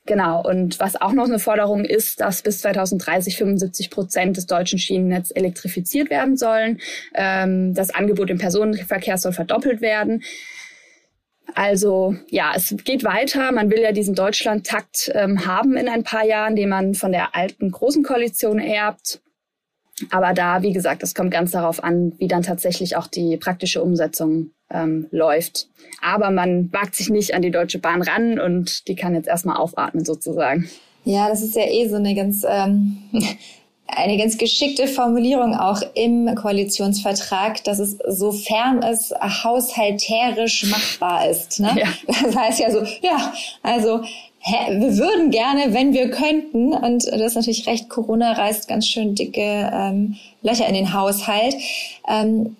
Genau. 0.06 0.42
Und 0.42 0.80
was 0.80 1.00
auch 1.00 1.12
noch 1.12 1.26
eine 1.26 1.38
Forderung 1.38 1.84
ist, 1.84 2.20
dass 2.20 2.42
bis 2.42 2.60
2030 2.60 3.36
75 3.36 3.90
Prozent 3.90 4.36
des 4.36 4.46
deutschen 4.46 4.78
Schienennetzes 4.78 5.30
elektrifiziert 5.32 6.10
werden 6.10 6.36
sollen. 6.36 6.80
Ähm, 7.14 7.74
das 7.74 7.90
Angebot 7.90 8.30
im 8.30 8.38
Personenverkehr 8.38 9.18
soll 9.18 9.32
verdoppelt 9.32 9.80
werden. 9.80 10.24
Also 11.54 12.16
ja, 12.28 12.52
es 12.54 12.74
geht 12.84 13.04
weiter. 13.04 13.52
Man 13.52 13.70
will 13.70 13.80
ja 13.80 13.92
diesen 13.92 14.14
Deutschland-Takt 14.14 15.10
ähm, 15.14 15.46
haben 15.46 15.76
in 15.76 15.88
ein 15.88 16.04
paar 16.04 16.24
Jahren, 16.24 16.56
den 16.56 16.68
man 16.68 16.94
von 16.94 17.12
der 17.12 17.34
alten 17.34 17.70
großen 17.70 18.02
Koalition 18.02 18.58
erbt. 18.58 19.20
Aber 20.10 20.32
da, 20.32 20.62
wie 20.62 20.72
gesagt, 20.72 21.02
es 21.02 21.14
kommt 21.14 21.30
ganz 21.30 21.50
darauf 21.50 21.82
an, 21.82 22.12
wie 22.18 22.28
dann 22.28 22.42
tatsächlich 22.42 22.96
auch 22.96 23.06
die 23.06 23.36
praktische 23.36 23.82
Umsetzung 23.82 24.50
ähm, 24.70 25.06
läuft. 25.10 25.68
Aber 26.02 26.30
man 26.30 26.72
wagt 26.72 26.94
sich 26.94 27.10
nicht 27.10 27.34
an 27.34 27.42
die 27.42 27.50
Deutsche 27.50 27.78
Bahn 27.78 28.02
ran 28.02 28.38
und 28.38 28.88
die 28.88 28.96
kann 28.96 29.14
jetzt 29.14 29.28
erstmal 29.28 29.56
aufatmen 29.56 30.04
sozusagen. 30.04 30.68
Ja, 31.04 31.28
das 31.28 31.42
ist 31.42 31.56
ja 31.56 31.62
eh 31.66 31.88
so 31.88 31.96
eine 31.96 32.14
ganz 32.14 32.44
ähm, 32.48 32.98
eine 33.88 34.18
ganz 34.18 34.36
geschickte 34.36 34.86
Formulierung 34.86 35.54
auch 35.54 35.82
im 35.94 36.34
Koalitionsvertrag, 36.34 37.64
dass 37.64 37.78
es 37.78 37.96
sofern 38.06 38.82
es 38.82 39.12
haushalterisch 39.20 40.64
machbar 40.64 41.28
ist. 41.28 41.60
Ne? 41.60 41.74
Ja. 41.76 41.88
Das 42.22 42.36
heißt 42.36 42.60
ja 42.60 42.70
so, 42.70 42.82
ja, 43.02 43.32
also 43.62 44.00
wir 44.44 44.96
würden 44.96 45.30
gerne, 45.30 45.74
wenn 45.74 45.92
wir 45.92 46.10
könnten. 46.10 46.72
Und 46.72 47.06
das 47.06 47.20
ist 47.20 47.34
natürlich 47.34 47.66
recht. 47.66 47.88
Corona 47.88 48.32
reißt 48.32 48.68
ganz 48.68 48.86
schön 48.86 49.14
dicke 49.14 49.70
ähm, 49.72 50.16
Löcher 50.42 50.66
in 50.66 50.74
den 50.74 50.92
Haushalt. 50.92 51.54
Ähm, 52.08 52.56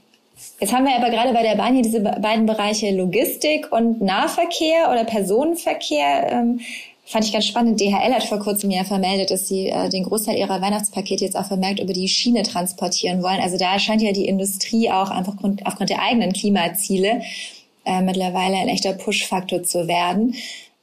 jetzt 0.60 0.72
haben 0.72 0.84
wir 0.84 0.96
aber 0.96 1.10
gerade 1.10 1.32
bei 1.32 1.42
der 1.42 1.56
Bahn 1.56 1.74
hier 1.74 1.82
diese 1.82 2.00
beiden 2.00 2.46
Bereiche 2.46 2.90
Logistik 2.90 3.70
und 3.70 4.00
Nahverkehr 4.00 4.90
oder 4.90 5.04
Personenverkehr. 5.04 6.32
Ähm, 6.32 6.60
fand 7.08 7.24
ich 7.24 7.32
ganz 7.32 7.46
spannend. 7.46 7.80
DHL 7.80 8.12
hat 8.12 8.24
vor 8.24 8.38
kurzem 8.38 8.70
ja 8.70 8.84
vermeldet, 8.84 9.30
dass 9.30 9.48
sie 9.48 9.68
äh, 9.68 9.88
den 9.88 10.04
Großteil 10.04 10.36
ihrer 10.36 10.60
Weihnachtspakete 10.60 11.24
jetzt 11.24 11.36
auch 11.36 11.46
vermerkt 11.46 11.80
über 11.80 11.94
die 11.94 12.08
Schiene 12.08 12.42
transportieren 12.42 13.22
wollen. 13.22 13.40
Also 13.40 13.56
da 13.56 13.78
scheint 13.78 14.02
ja 14.02 14.12
die 14.12 14.26
Industrie 14.26 14.90
auch 14.90 15.10
einfach 15.10 15.32
aufgrund, 15.32 15.64
aufgrund 15.66 15.88
der 15.88 16.02
eigenen 16.02 16.34
Klimaziele 16.34 17.22
äh, 17.86 18.02
mittlerweile 18.02 18.56
ein 18.56 18.68
echter 18.68 18.92
Push-Faktor 18.92 19.62
zu 19.62 19.88
werden. 19.88 20.34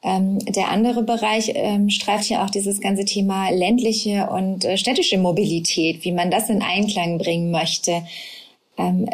Ähm, 0.02 0.40
der 0.40 0.70
andere 0.70 1.04
Bereich 1.04 1.52
ähm, 1.54 1.92
streift 1.92 2.28
ja 2.30 2.44
auch 2.44 2.50
dieses 2.50 2.82
ganze 2.82 3.06
Thema 3.06 3.52
ländliche 3.52 4.28
und 4.32 4.66
äh, 4.66 4.78
städtische 4.78 5.20
Mobilität, 5.20 6.04
wie 6.06 6.12
man 6.12 6.32
das 6.32 6.50
in 6.50 6.64
Einklang 6.64 7.20
bringen 7.20 7.52
möchte. 7.52 8.02
Ähm, 8.80 9.08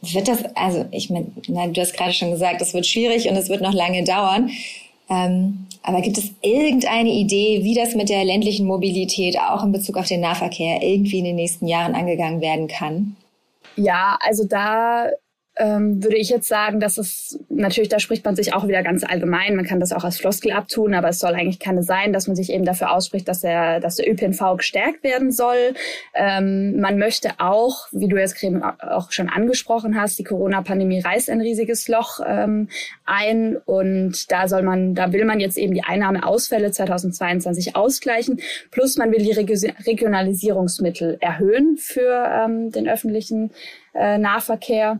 wird 0.00 0.28
das, 0.28 0.44
also 0.54 0.86
ich 0.90 1.10
meine, 1.10 1.26
du 1.46 1.80
hast 1.80 1.94
gerade 1.94 2.12
schon 2.12 2.30
gesagt, 2.30 2.60
es 2.62 2.74
wird 2.74 2.86
schwierig 2.86 3.28
und 3.28 3.36
es 3.36 3.48
wird 3.48 3.62
noch 3.62 3.72
lange 3.72 4.04
dauern. 4.04 4.50
Ähm, 5.14 5.66
aber 5.82 6.00
gibt 6.00 6.18
es 6.18 6.30
irgendeine 6.40 7.10
Idee, 7.10 7.60
wie 7.62 7.74
das 7.74 7.94
mit 7.94 8.08
der 8.08 8.24
ländlichen 8.24 8.66
Mobilität 8.66 9.38
auch 9.38 9.62
in 9.62 9.72
Bezug 9.72 9.96
auf 9.96 10.08
den 10.08 10.20
Nahverkehr 10.20 10.82
irgendwie 10.82 11.18
in 11.18 11.24
den 11.24 11.36
nächsten 11.36 11.66
Jahren 11.66 11.94
angegangen 11.94 12.40
werden 12.40 12.68
kann? 12.68 13.16
Ja, 13.76 14.18
also 14.20 14.46
da 14.46 15.10
ähm, 15.56 16.02
würde 16.02 16.16
ich 16.16 16.30
jetzt 16.30 16.48
sagen, 16.48 16.80
dass 16.80 16.98
es 16.98 17.38
natürlich, 17.48 17.88
da 17.88 18.00
spricht 18.00 18.24
man 18.24 18.34
sich 18.34 18.54
auch 18.54 18.66
wieder 18.66 18.82
ganz 18.82 19.04
allgemein. 19.04 19.54
Man 19.54 19.64
kann 19.64 19.78
das 19.78 19.92
auch 19.92 20.02
als 20.02 20.18
Floskel 20.18 20.50
abtun, 20.50 20.94
aber 20.94 21.08
es 21.08 21.20
soll 21.20 21.32
eigentlich 21.34 21.60
keine 21.60 21.84
sein, 21.84 22.12
dass 22.12 22.26
man 22.26 22.34
sich 22.34 22.50
eben 22.50 22.64
dafür 22.64 22.92
ausspricht, 22.92 23.28
dass 23.28 23.40
der, 23.40 23.78
dass 23.78 23.96
der 23.96 24.10
ÖPNV 24.10 24.56
gestärkt 24.56 25.04
werden 25.04 25.30
soll. 25.30 25.74
Ähm, 26.14 26.80
man 26.80 26.98
möchte 26.98 27.30
auch, 27.38 27.86
wie 27.92 28.08
du 28.08 28.16
jetzt 28.16 28.44
auch 28.80 29.12
schon 29.12 29.28
angesprochen 29.28 30.00
hast, 30.00 30.18
die 30.18 30.24
Corona-Pandemie 30.24 31.00
reißt 31.00 31.30
ein 31.30 31.40
riesiges 31.40 31.86
Loch 31.86 32.20
ähm, 32.26 32.68
ein 33.04 33.56
und 33.56 34.32
da 34.32 34.48
soll 34.48 34.62
man, 34.62 34.94
da 34.94 35.12
will 35.12 35.24
man 35.24 35.38
jetzt 35.38 35.56
eben 35.56 35.74
die 35.74 35.84
Einnahmeausfälle 35.84 36.72
2022 36.72 37.76
ausgleichen. 37.76 38.40
Plus 38.72 38.96
man 38.96 39.12
will 39.12 39.22
die 39.22 39.32
Regionalisierungsmittel 39.32 41.18
erhöhen 41.20 41.76
für 41.76 42.28
ähm, 42.28 42.72
den 42.72 42.88
öffentlichen 42.88 43.52
äh, 43.94 44.18
Nahverkehr. 44.18 44.98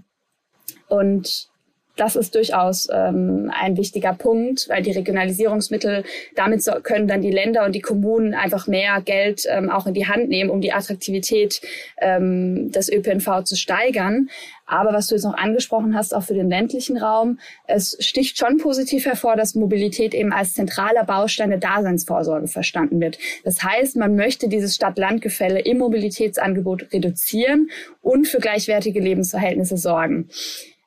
Und 0.89 1.49
das 1.97 2.17
ist 2.17 2.35
durchaus 2.35 2.89
ähm, 2.93 3.53
ein 3.55 3.77
wichtiger 3.77 4.15
Punkt, 4.15 4.69
weil 4.69 4.83
die 4.83 4.91
Regionalisierungsmittel, 4.91 6.05
damit 6.35 6.63
so, 6.63 6.73
können 6.83 7.07
dann 7.07 7.23
die 7.23 7.31
Länder 7.31 7.65
und 7.65 7.73
die 7.73 7.81
Kommunen 7.81 8.35
einfach 8.35 8.67
mehr 8.67 9.01
Geld 9.01 9.45
ähm, 9.49 9.71
auch 9.71 9.87
in 9.87 9.95
die 9.95 10.09
Hand 10.09 10.29
nehmen, 10.29 10.51
um 10.51 10.61
die 10.61 10.73
Attraktivität 10.73 11.61
ähm, 12.01 12.73
des 12.73 12.91
ÖPNV 12.91 13.45
zu 13.45 13.57
steigern. 13.57 14.29
Aber 14.67 14.93
was 14.93 15.09
du 15.09 15.15
jetzt 15.15 15.25
noch 15.25 15.37
angesprochen 15.37 15.95
hast, 15.95 16.15
auch 16.15 16.23
für 16.23 16.35
den 16.35 16.49
ländlichen 16.49 16.97
Raum, 16.97 17.39
es 17.67 17.97
sticht 18.01 18.39
schon 18.39 18.59
positiv 18.59 19.05
hervor, 19.05 19.37
dass 19.37 19.55
Mobilität 19.55 20.15
eben 20.15 20.33
als 20.33 20.55
zentraler 20.55 21.05
Baustein 21.05 21.51
der 21.51 21.59
Daseinsvorsorge 21.59 22.49
verstanden 22.49 23.01
wird. 23.01 23.19
Das 23.45 23.63
heißt, 23.63 23.97
man 23.97 24.17
möchte 24.17 24.49
dieses 24.49 24.75
Stadt-Land-Gefälle 24.75 25.61
im 25.61 25.79
Mobilitätsangebot 25.79 26.93
reduzieren 26.93 27.71
und 28.01 28.27
für 28.27 28.39
gleichwertige 28.39 29.01
Lebensverhältnisse 29.01 29.77
sorgen. 29.77 30.29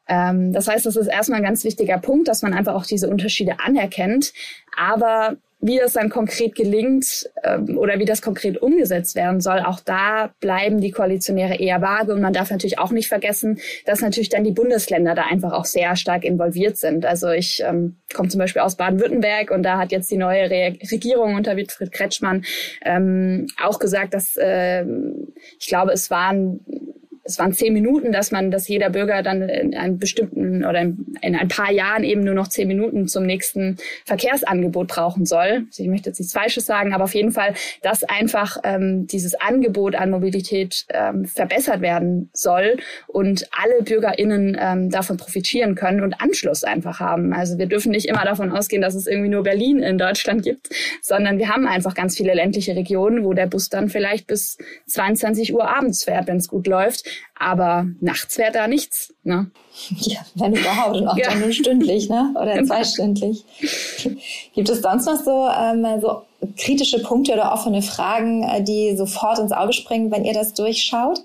Ähm, 0.08 0.54
das 0.54 0.68
heißt, 0.68 0.86
das 0.86 0.96
ist 0.96 1.08
erstmal 1.08 1.40
ein 1.40 1.46
ganz 1.46 1.64
wichtiger 1.64 1.98
Punkt, 2.00 2.28
dass 2.28 2.42
man 2.42 2.54
einfach 2.54 2.74
auch 2.74 2.86
diese 2.86 3.10
Unterschiede 3.10 3.60
anerkennt. 3.60 4.34
Aber 4.76 5.38
wie 5.60 5.78
das 5.78 5.94
dann 5.94 6.10
konkret 6.10 6.56
gelingt 6.56 7.30
ähm, 7.44 7.78
oder 7.78 7.98
wie 7.98 8.06
das 8.06 8.22
konkret 8.22 8.62
umgesetzt 8.62 9.16
werden 9.16 9.42
soll, 9.42 9.60
auch 9.60 9.80
da 9.80 10.32
bleiben 10.40 10.80
die 10.80 10.92
Koalitionäre 10.92 11.56
eher 11.56 11.82
vage. 11.82 12.14
Und 12.14 12.22
man 12.22 12.34
darf 12.34 12.52
natürlich 12.52 12.78
auch 12.78 12.92
nicht 12.92 13.08
vergessen, 13.08 13.60
dass 13.86 14.02
natürlich 14.02 14.30
dann 14.30 14.44
die 14.44 14.52
Bundesländer 14.52 15.16
da 15.16 15.24
einfach 15.24 15.54
auch 15.54 15.66
sehr 15.66 15.96
stark 15.96 16.24
involviert 16.24 16.78
sind. 16.78 17.06
Also 17.06 17.30
ich 17.30 17.64
ähm, 17.66 17.98
komme 18.14 18.30
zum 18.30 18.40
Beispiel 18.40 18.62
aus 18.62 18.78
Baden-Württemberg 18.78 19.50
und 19.50 19.64
da 19.64 19.80
hat 19.80 19.92
jetzt 19.92 20.12
die 20.12 20.18
neue 20.18 20.50
Re 20.50 20.78
Regierung 20.92 21.36
unter 21.36 21.56
Wilfried 21.58 21.92
Kretschmann 21.92 22.46
ähm, 22.86 23.48
auch 23.62 23.80
gesagt, 23.80 24.14
dass 24.14 24.38
äh, 24.38 24.86
ich 25.60 25.68
glaube, 25.68 25.92
es 25.92 26.12
waren 26.12 26.60
es 27.28 27.38
waren 27.40 27.52
zehn 27.52 27.74
Minuten, 27.74 28.12
dass 28.14 28.32
man, 28.32 28.52
dass 28.52 28.68
jeder 28.68 28.90
Bürger 28.90 29.22
dann 29.22 29.42
in 29.42 29.76
einem 29.76 30.00
bestimmten 30.00 30.64
oder 30.64 30.82
in, 30.82 31.16
ein 31.22 31.48
paar 31.50 31.72
Jahren 31.72 32.04
eben 32.06 32.24
nur 32.24 32.34
noch 32.34 32.48
zehn 32.48 32.68
Minuten 32.68 33.08
zum 33.08 33.26
nächsten 33.26 33.78
Verkehrsangebot 34.06 34.88
brauchen 34.88 35.26
soll. 35.26 35.66
Also 35.68 35.84
ich 35.84 35.90
möchte 35.90 36.10
jetzt 36.10 36.20
nichts 36.20 36.34
Falsches 36.34 36.66
sagen, 36.66 36.94
aber 36.94 37.04
auf 37.04 37.14
jeden 37.14 37.32
Fall, 37.32 37.54
dass 37.82 38.06
einfach 38.06 38.58
ähm, 38.64 39.08
dieses 39.08 39.36
Angebot 39.36 39.96
an 39.96 40.10
Mobilität 40.10 40.86
ähm, 40.90 41.26
verbessert 41.26 41.82
werden 41.82 42.30
soll 42.32 42.78
und 43.08 43.48
alle 43.52 43.84
BürgerInnen 43.84 44.58
ähm, 44.60 44.90
davon 44.90 45.18
profitieren 45.18 45.76
können 45.76 46.02
und 46.02 46.22
Anschluss 46.22 46.64
einfach 46.64 47.02
haben. 47.02 47.34
Also 47.34 47.58
wir 47.58 47.66
dürfen 47.66 47.92
nicht 47.92 48.08
immer 48.08 48.24
davon 48.24 48.52
ausgehen, 48.54 48.82
dass 48.82 48.96
es 48.96 49.06
irgendwie 49.06 49.30
nur 49.30 49.44
Berlin 49.44 49.80
in 49.80 49.98
Deutschland 49.98 50.44
gibt, 50.44 50.70
sondern 51.02 51.40
wir 51.40 51.50
haben 51.50 51.68
einfach 51.68 51.94
ganz 51.94 52.16
viele 52.16 52.34
ländliche 52.34 52.76
Regionen, 52.76 53.26
wo 53.26 53.34
der 53.34 53.48
Bus 53.48 53.68
dann 53.68 53.90
vielleicht 53.90 54.28
bis 54.28 54.58
22 54.86 55.54
Uhr 55.54 55.68
abends 55.68 56.06
fährt, 56.06 56.28
wenn 56.28 56.38
es 56.38 56.48
gut 56.48 56.68
läuft 56.68 57.17
aber 57.40 57.88
nachts 58.00 58.38
wäre 58.38 58.52
da 58.52 58.68
nichts. 58.68 59.14
Ne? 59.24 59.52
Ja, 59.90 60.20
wenn 60.36 60.56
überhaupt 60.56 60.98
und 60.98 61.08
auch 61.08 61.18
ja. 61.18 61.30
dann 61.30 61.42
nur 61.42 61.52
stündlich 61.52 62.10
ne? 62.10 62.34
oder 62.36 62.56
genau. 62.56 62.68
zweistündlich. 62.68 63.44
Gibt 64.54 64.70
es 64.70 64.82
sonst 64.82 65.06
noch 65.06 65.24
so, 65.24 65.48
ähm, 65.48 66.02
so 66.02 66.22
kritische 66.58 67.02
Punkte 67.02 67.34
oder 67.34 67.54
offene 67.54 67.82
Fragen, 67.82 68.44
äh, 68.44 68.64
die 68.64 68.96
sofort 68.98 69.40
ins 69.40 69.52
Auge 69.52 69.74
springen, 69.74 70.12
wenn 70.12 70.26
ihr 70.26 70.34
das 70.34 70.54
durchschaut? 70.54 71.22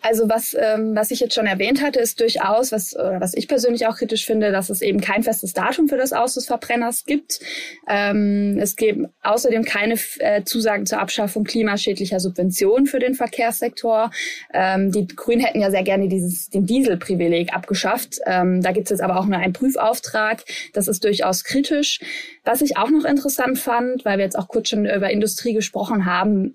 Also 0.00 0.28
was, 0.28 0.56
ähm, 0.58 0.94
was 0.94 1.10
ich 1.10 1.20
jetzt 1.20 1.34
schon 1.34 1.46
erwähnt 1.46 1.82
hatte, 1.82 1.98
ist 1.98 2.20
durchaus, 2.20 2.70
was, 2.70 2.94
oder 2.94 3.20
was 3.20 3.34
ich 3.34 3.48
persönlich 3.48 3.86
auch 3.86 3.96
kritisch 3.96 4.24
finde, 4.24 4.52
dass 4.52 4.70
es 4.70 4.80
eben 4.80 5.00
kein 5.00 5.22
festes 5.22 5.52
Datum 5.52 5.88
für 5.88 5.96
das 5.96 6.12
Aus 6.12 6.34
des 6.34 6.46
Verbrenners 6.46 7.04
gibt. 7.04 7.40
Ähm, 7.88 8.58
es 8.60 8.76
gibt 8.76 9.08
außerdem 9.22 9.64
keine 9.64 9.96
äh, 10.20 10.44
Zusagen 10.44 10.86
zur 10.86 11.00
Abschaffung 11.00 11.44
klimaschädlicher 11.44 12.20
Subventionen 12.20 12.86
für 12.86 13.00
den 13.00 13.14
Verkehrssektor. 13.14 14.10
Ähm, 14.54 14.92
die 14.92 15.06
Grünen 15.06 15.40
hätten 15.40 15.60
ja 15.60 15.70
sehr 15.70 15.82
gerne 15.82 16.08
dieses, 16.08 16.48
den 16.48 16.66
Dieselprivileg 16.66 17.52
abgeschafft. 17.52 18.18
Ähm, 18.24 18.62
da 18.62 18.72
gibt 18.72 18.86
es 18.86 18.90
jetzt 18.90 19.02
aber 19.02 19.18
auch 19.18 19.26
nur 19.26 19.38
einen 19.38 19.52
Prüfauftrag. 19.52 20.44
Das 20.74 20.86
ist 20.86 21.02
durchaus 21.02 21.42
kritisch. 21.42 22.00
Was 22.44 22.60
ich 22.60 22.76
auch 22.76 22.90
noch 22.90 23.04
interessant 23.04 23.58
fand, 23.58 24.04
weil 24.04 24.18
wir 24.18 24.24
jetzt 24.24 24.38
auch 24.38 24.48
kurz 24.48 24.68
schon 24.68 24.86
über 24.86 25.10
Industrie 25.10 25.54
gesprochen 25.54 26.06
haben, 26.06 26.54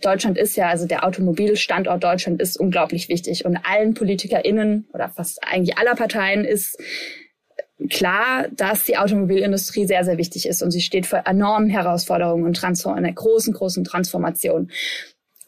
Deutschland 0.00 0.36
ist 0.36 0.56
ja, 0.56 0.68
also 0.68 0.86
der 0.86 1.04
Automobilstandort 1.04 2.02
Deutschland 2.02 2.40
ist 2.40 2.58
unglaublich 2.58 3.08
wichtig 3.08 3.44
und 3.44 3.58
allen 3.58 3.94
PolitikerInnen 3.94 4.88
oder 4.92 5.08
fast 5.08 5.38
eigentlich 5.42 5.78
aller 5.78 5.94
Parteien 5.94 6.44
ist 6.44 6.78
klar, 7.90 8.46
dass 8.52 8.84
die 8.84 8.96
Automobilindustrie 8.96 9.86
sehr, 9.86 10.04
sehr 10.04 10.18
wichtig 10.18 10.46
ist 10.46 10.62
und 10.62 10.70
sie 10.70 10.80
steht 10.80 11.06
vor 11.06 11.22
enormen 11.26 11.70
Herausforderungen 11.70 12.44
und 12.44 12.56
Transform 12.56 12.96
einer 12.96 13.12
großen, 13.12 13.52
großen 13.52 13.84
Transformation. 13.84 14.70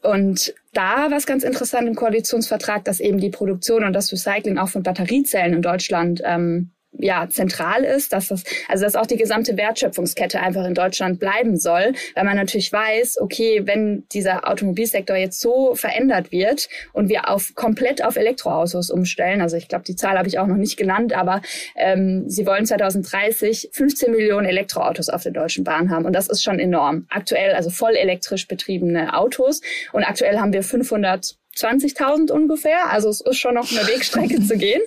Und 0.03 0.53
da 0.73 1.09
war 1.09 1.17
es 1.17 1.25
ganz 1.25 1.43
interessant 1.43 1.87
im 1.87 1.95
Koalitionsvertrag, 1.95 2.85
dass 2.85 2.99
eben 2.99 3.19
die 3.19 3.29
Produktion 3.29 3.83
und 3.83 3.93
das 3.93 4.11
Recycling 4.11 4.57
auch 4.57 4.69
von 4.69 4.83
Batteriezellen 4.83 5.53
in 5.53 5.61
Deutschland 5.61 6.21
ähm, 6.23 6.71
ja 6.99 7.27
zentral 7.29 7.83
ist, 7.83 8.13
dass 8.13 8.29
das 8.29 8.43
also 8.67 8.85
dass 8.85 8.95
auch 8.95 9.05
die 9.05 9.17
gesamte 9.17 9.57
Wertschöpfungskette 9.57 10.39
einfach 10.39 10.65
in 10.65 10.73
Deutschland 10.73 11.19
bleiben 11.19 11.57
soll, 11.57 11.93
weil 12.15 12.23
man 12.23 12.35
natürlich 12.35 12.71
weiß, 12.71 13.19
okay, 13.19 13.61
wenn 13.65 14.07
dieser 14.11 14.47
Automobilsektor 14.49 15.15
jetzt 15.15 15.39
so 15.39 15.75
verändert 15.75 16.31
wird 16.31 16.69
und 16.93 17.09
wir 17.09 17.29
auf 17.29 17.53
komplett 17.55 18.03
auf 18.03 18.15
Elektroautos 18.15 18.89
umstellen, 18.89 19.41
also 19.41 19.57
ich 19.57 19.67
glaube 19.67 19.83
die 19.85 19.95
Zahl 19.95 20.17
habe 20.17 20.27
ich 20.27 20.39
auch 20.39 20.47
noch 20.47 20.55
nicht 20.57 20.77
genannt, 20.77 21.13
aber 21.13 21.41
ähm, 21.75 22.23
sie 22.27 22.45
wollen 22.45 22.65
2030 22.65 23.69
15 23.73 24.11
Millionen 24.11 24.47
Elektroautos 24.47 25.09
auf 25.09 25.23
der 25.23 25.33
deutschen 25.33 25.63
Bahn 25.63 25.89
haben 25.89 26.05
und 26.05 26.13
das 26.13 26.27
ist 26.27 26.43
schon 26.43 26.59
enorm. 26.59 27.05
Aktuell 27.09 27.53
also 27.53 27.69
voll 27.69 27.95
elektrisch 27.95 28.47
betriebene 28.47 29.15
Autos 29.15 29.61
und 29.91 30.03
aktuell 30.03 30.39
haben 30.39 30.53
wir 30.53 30.63
500 30.63 31.37
20.000 31.57 32.31
ungefähr. 32.31 32.91
Also 32.91 33.09
es 33.09 33.19
ist 33.21 33.39
schon 33.39 33.55
noch 33.55 33.71
eine 33.71 33.87
Wegstrecke 33.87 34.41
zu 34.43 34.57
gehen. 34.57 34.81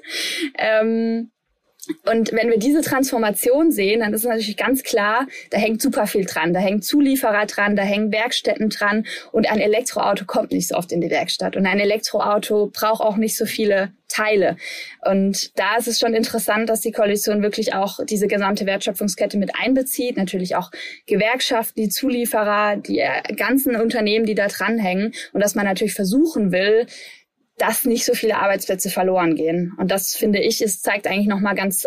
Ähm, 0.56 1.32
und 2.04 2.32
wenn 2.32 2.50
wir 2.50 2.58
diese 2.58 2.82
Transformation 2.82 3.72
sehen, 3.72 4.00
dann 4.00 4.12
ist 4.12 4.24
natürlich 4.24 4.56
ganz 4.56 4.82
klar, 4.82 5.26
da 5.50 5.58
hängt 5.58 5.80
super 5.80 6.06
viel 6.06 6.24
dran. 6.24 6.52
Da 6.52 6.60
hängen 6.60 6.82
Zulieferer 6.82 7.46
dran, 7.46 7.76
da 7.76 7.82
hängen 7.82 8.12
Werkstätten 8.12 8.68
dran 8.68 9.06
und 9.32 9.50
ein 9.50 9.60
Elektroauto 9.60 10.24
kommt 10.24 10.52
nicht 10.52 10.68
so 10.68 10.76
oft 10.76 10.92
in 10.92 11.00
die 11.00 11.10
Werkstatt. 11.10 11.56
Und 11.56 11.66
ein 11.66 11.80
Elektroauto 11.80 12.70
braucht 12.72 13.00
auch 13.00 13.16
nicht 13.16 13.36
so 13.36 13.46
viele 13.46 13.92
Teile. 14.08 14.56
Und 15.08 15.58
da 15.58 15.76
ist 15.76 15.88
es 15.88 15.98
schon 15.98 16.14
interessant, 16.14 16.68
dass 16.68 16.80
die 16.80 16.92
Koalition 16.92 17.42
wirklich 17.42 17.74
auch 17.74 18.00
diese 18.04 18.26
gesamte 18.26 18.66
Wertschöpfungskette 18.66 19.38
mit 19.38 19.52
einbezieht. 19.58 20.16
Natürlich 20.16 20.56
auch 20.56 20.70
Gewerkschaften, 21.06 21.80
die 21.80 21.88
Zulieferer, 21.88 22.76
die 22.76 23.02
ganzen 23.36 23.76
Unternehmen, 23.76 24.26
die 24.26 24.34
da 24.34 24.48
dranhängen. 24.48 25.12
Und 25.32 25.40
dass 25.40 25.54
man 25.54 25.64
natürlich 25.64 25.94
versuchen 25.94 26.52
will, 26.52 26.86
dass 27.60 27.84
nicht 27.84 28.04
so 28.04 28.14
viele 28.14 28.36
Arbeitsplätze 28.38 28.90
verloren 28.90 29.34
gehen. 29.34 29.72
Und 29.76 29.90
das 29.90 30.16
finde 30.16 30.40
ich, 30.40 30.62
es 30.62 30.82
zeigt 30.82 31.06
eigentlich 31.06 31.28
nochmal 31.28 31.54
ganz 31.54 31.86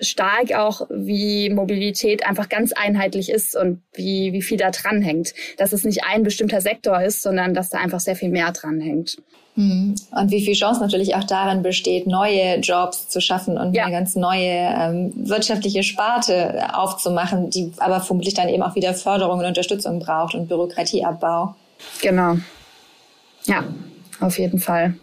stark 0.00 0.52
auch, 0.52 0.86
wie 0.90 1.50
Mobilität 1.50 2.26
einfach 2.26 2.48
ganz 2.48 2.72
einheitlich 2.72 3.30
ist 3.30 3.56
und 3.56 3.82
wie, 3.94 4.32
wie 4.32 4.42
viel 4.42 4.58
da 4.58 4.70
dranhängt. 4.70 5.34
Dass 5.56 5.72
es 5.72 5.84
nicht 5.84 6.04
ein 6.04 6.24
bestimmter 6.24 6.60
Sektor 6.60 7.00
ist, 7.00 7.22
sondern 7.22 7.54
dass 7.54 7.70
da 7.70 7.78
einfach 7.78 8.00
sehr 8.00 8.16
viel 8.16 8.28
mehr 8.28 8.52
dranhängt. 8.52 9.18
Hm. 9.54 9.94
Und 10.10 10.30
wie 10.32 10.44
viel 10.44 10.54
Chance 10.54 10.80
natürlich 10.80 11.14
auch 11.14 11.24
darin 11.24 11.62
besteht, 11.62 12.08
neue 12.08 12.56
Jobs 12.58 13.08
zu 13.08 13.20
schaffen 13.20 13.56
und 13.56 13.74
ja. 13.74 13.84
eine 13.84 13.92
ganz 13.92 14.16
neue 14.16 14.50
ähm, 14.50 15.12
wirtschaftliche 15.14 15.84
Sparte 15.84 16.74
aufzumachen, 16.74 17.50
die 17.50 17.72
aber 17.78 18.00
vermutlich 18.00 18.34
dann 18.34 18.48
eben 18.48 18.64
auch 18.64 18.74
wieder 18.74 18.94
Förderung 18.94 19.38
und 19.38 19.46
Unterstützung 19.46 20.00
braucht 20.00 20.34
und 20.34 20.48
Bürokratieabbau. 20.48 21.54
Genau. 22.02 22.36
Ja, 23.46 23.64
auf 24.20 24.38
jeden 24.38 24.58
Fall. 24.58 24.94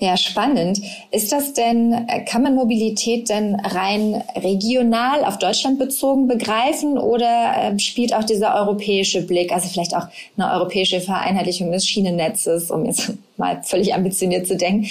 Ja, 0.00 0.16
spannend. 0.16 0.80
Ist 1.12 1.30
das 1.30 1.52
denn, 1.52 2.06
kann 2.26 2.42
man 2.42 2.56
Mobilität 2.56 3.28
denn 3.28 3.54
rein 3.54 4.22
regional 4.34 5.24
auf 5.24 5.38
Deutschland 5.38 5.78
bezogen 5.78 6.26
begreifen 6.26 6.98
oder 6.98 7.54
äh, 7.56 7.78
spielt 7.78 8.12
auch 8.12 8.24
dieser 8.24 8.56
europäische 8.56 9.22
Blick, 9.22 9.52
also 9.52 9.68
vielleicht 9.68 9.94
auch 9.94 10.06
eine 10.36 10.52
europäische 10.52 11.00
Vereinheitlichung 11.00 11.70
des 11.70 11.86
Schienennetzes, 11.86 12.70
um 12.70 12.84
jetzt 12.84 13.12
mal 13.36 13.62
völlig 13.62 13.94
ambitioniert 13.94 14.46
zu 14.46 14.56
denken. 14.56 14.88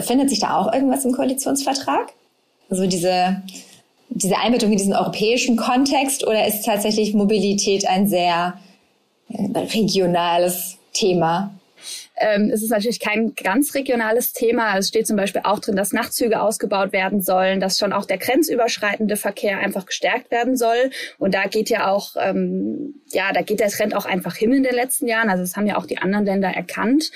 Findet 0.00 0.30
sich 0.30 0.40
da 0.40 0.56
auch 0.56 0.72
irgendwas 0.72 1.04
im 1.04 1.12
Koalitionsvertrag? 1.12 2.12
Also 2.70 2.86
diese, 2.86 3.42
diese 4.08 4.38
Einbettung 4.38 4.72
in 4.72 4.78
diesen 4.78 4.94
europäischen 4.94 5.56
Kontext 5.56 6.26
oder 6.26 6.46
ist 6.46 6.64
tatsächlich 6.64 7.12
Mobilität 7.12 7.86
ein 7.86 8.08
sehr 8.08 8.54
äh, 9.28 9.58
regionales 9.58 10.78
Thema? 10.94 11.52
Ähm, 12.18 12.50
es 12.52 12.62
ist 12.62 12.70
natürlich 12.70 13.00
kein 13.00 13.34
ganz 13.34 13.74
regionales 13.74 14.32
Thema. 14.32 14.76
Es 14.78 14.88
steht 14.88 15.06
zum 15.06 15.16
Beispiel 15.16 15.42
auch 15.44 15.58
drin, 15.58 15.76
dass 15.76 15.92
Nachtzüge 15.92 16.40
ausgebaut 16.40 16.92
werden 16.92 17.20
sollen, 17.20 17.60
dass 17.60 17.78
schon 17.78 17.92
auch 17.92 18.06
der 18.06 18.18
grenzüberschreitende 18.18 19.16
Verkehr 19.16 19.58
einfach 19.58 19.86
gestärkt 19.86 20.30
werden 20.30 20.56
soll. 20.56 20.90
Und 21.18 21.34
da 21.34 21.44
geht 21.44 21.68
ja 21.68 21.90
auch, 21.90 22.16
ähm, 22.18 22.94
ja, 23.10 23.32
da 23.32 23.42
geht 23.42 23.60
der 23.60 23.68
Trend 23.68 23.94
auch 23.94 24.06
einfach 24.06 24.34
hin 24.34 24.52
in 24.52 24.62
den 24.62 24.74
letzten 24.74 25.06
Jahren. 25.06 25.28
Also 25.28 25.42
das 25.42 25.56
haben 25.56 25.66
ja 25.66 25.76
auch 25.76 25.86
die 25.86 25.98
anderen 25.98 26.24
Länder 26.24 26.48
erkannt. 26.48 27.10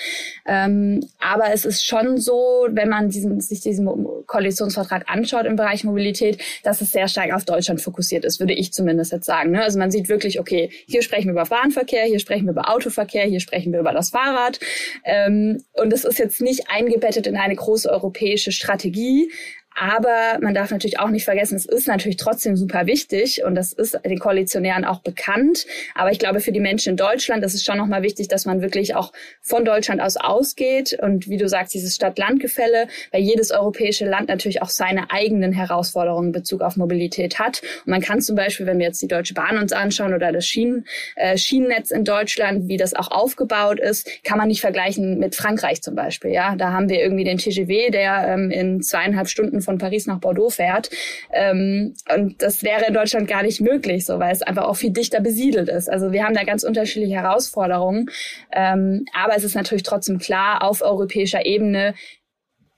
Ähm, 0.46 1.06
aber 1.18 1.52
es 1.52 1.64
ist 1.64 1.86
schon 1.86 2.18
so, 2.18 2.66
wenn 2.70 2.88
man 2.88 3.08
diesen, 3.08 3.40
sich 3.40 3.60
diesen 3.60 3.88
Koalitionsvertrag 4.26 5.04
anschaut 5.08 5.46
im 5.46 5.56
Bereich 5.56 5.84
Mobilität, 5.84 6.42
dass 6.62 6.80
es 6.80 6.90
sehr 6.90 7.08
stark 7.08 7.32
auf 7.32 7.44
Deutschland 7.44 7.80
fokussiert 7.80 8.24
ist, 8.24 8.38
würde 8.38 8.52
ich 8.52 8.72
zumindest 8.72 9.12
jetzt 9.12 9.26
sagen. 9.26 9.52
Ne? 9.52 9.62
Also 9.62 9.78
man 9.78 9.90
sieht 9.90 10.08
wirklich, 10.08 10.40
okay, 10.40 10.70
hier 10.86 11.02
sprechen 11.02 11.26
wir 11.26 11.32
über 11.32 11.44
Bahnverkehr, 11.44 12.04
hier 12.04 12.20
sprechen 12.20 12.44
wir 12.44 12.52
über 12.52 12.70
Autoverkehr, 12.70 13.24
hier 13.24 13.40
sprechen 13.40 13.72
wir 13.72 13.80
über 13.80 13.92
das 13.92 14.10
Fahrrad. 14.10 14.60
Ähm, 15.04 15.62
und 15.72 15.92
es 15.92 16.04
ist 16.04 16.18
jetzt 16.18 16.40
nicht 16.40 16.68
eingebettet 16.68 17.26
in 17.26 17.36
eine 17.36 17.56
große 17.56 17.90
europäische 17.90 18.52
Strategie, 18.52 19.30
aber 19.74 20.38
man 20.40 20.54
darf 20.54 20.70
natürlich 20.70 20.98
auch 20.98 21.08
nicht 21.08 21.24
vergessen, 21.24 21.56
es 21.56 21.66
ist 21.66 21.88
natürlich 21.88 22.16
trotzdem 22.16 22.56
super 22.56 22.86
wichtig 22.86 23.44
und 23.44 23.54
das 23.54 23.72
ist 23.72 23.98
den 24.04 24.18
Koalitionären 24.18 24.84
auch 24.84 25.00
bekannt. 25.00 25.66
Aber 25.94 26.10
ich 26.10 26.18
glaube, 26.18 26.40
für 26.40 26.52
die 26.52 26.60
Menschen 26.60 26.90
in 26.90 26.96
Deutschland 26.96 27.44
ist 27.44 27.54
es 27.54 27.64
schon 27.64 27.78
nochmal 27.78 28.02
wichtig, 28.02 28.28
dass 28.28 28.44
man 28.44 28.62
wirklich 28.62 28.94
auch 28.94 29.12
von 29.40 29.64
Deutschland 29.64 30.00
aus 30.00 30.16
ausgeht 30.16 30.98
und 31.00 31.28
wie 31.28 31.36
du 31.36 31.48
sagst, 31.48 31.72
dieses 31.74 31.94
Stadt-Land-Gefälle, 31.94 32.88
weil 33.12 33.22
jedes 33.22 33.50
europäische 33.50 34.04
Land 34.04 34.28
natürlich 34.28 34.60
auch 34.62 34.68
seine 34.68 35.10
eigenen 35.10 35.52
Herausforderungen 35.52 36.28
in 36.28 36.32
Bezug 36.32 36.60
auf 36.62 36.76
Mobilität 36.76 37.38
hat. 37.38 37.62
Und 37.86 37.90
man 37.90 38.00
kann 38.00 38.20
zum 38.20 38.36
Beispiel, 38.36 38.66
wenn 38.66 38.78
wir 38.78 38.86
jetzt 38.86 39.00
die 39.02 39.08
Deutsche 39.08 39.34
Bahn 39.34 39.58
uns 39.58 39.72
anschauen 39.72 40.14
oder 40.14 40.32
das 40.32 40.46
Schienen, 40.46 40.86
äh, 41.16 41.38
Schienennetz 41.38 41.90
in 41.90 42.04
Deutschland, 42.04 42.68
wie 42.68 42.76
das 42.76 42.94
auch 42.94 43.10
aufgebaut 43.10 43.80
ist, 43.80 44.08
kann 44.24 44.38
man 44.38 44.48
nicht 44.48 44.60
vergleichen 44.60 45.18
mit 45.18 45.34
Frankreich 45.34 45.82
zum 45.82 45.94
Beispiel. 45.94 46.32
Ja, 46.32 46.56
da 46.56 46.72
haben 46.72 46.88
wir 46.88 47.00
irgendwie 47.00 47.24
den 47.24 47.38
TGV, 47.38 47.90
der 47.90 48.28
ähm, 48.28 48.50
in 48.50 48.82
zweieinhalb 48.82 49.28
Stunden 49.28 49.59
von 49.62 49.78
Paris 49.78 50.06
nach 50.06 50.18
Bordeaux 50.18 50.50
fährt. 50.50 50.90
Ähm, 51.32 51.94
und 52.14 52.42
das 52.42 52.62
wäre 52.62 52.86
in 52.86 52.94
Deutschland 52.94 53.28
gar 53.28 53.42
nicht 53.42 53.60
möglich, 53.60 54.04
so 54.04 54.18
weil 54.18 54.32
es 54.32 54.42
einfach 54.42 54.64
auch 54.64 54.76
viel 54.76 54.90
dichter 54.90 55.20
besiedelt 55.20 55.68
ist. 55.68 55.88
Also 55.88 56.12
wir 56.12 56.24
haben 56.24 56.34
da 56.34 56.44
ganz 56.44 56.64
unterschiedliche 56.64 57.14
Herausforderungen. 57.14 58.10
Ähm, 58.52 59.04
aber 59.12 59.36
es 59.36 59.44
ist 59.44 59.54
natürlich 59.54 59.82
trotzdem 59.82 60.18
klar, 60.18 60.62
auf 60.62 60.82
europäischer 60.82 61.46
Ebene 61.46 61.94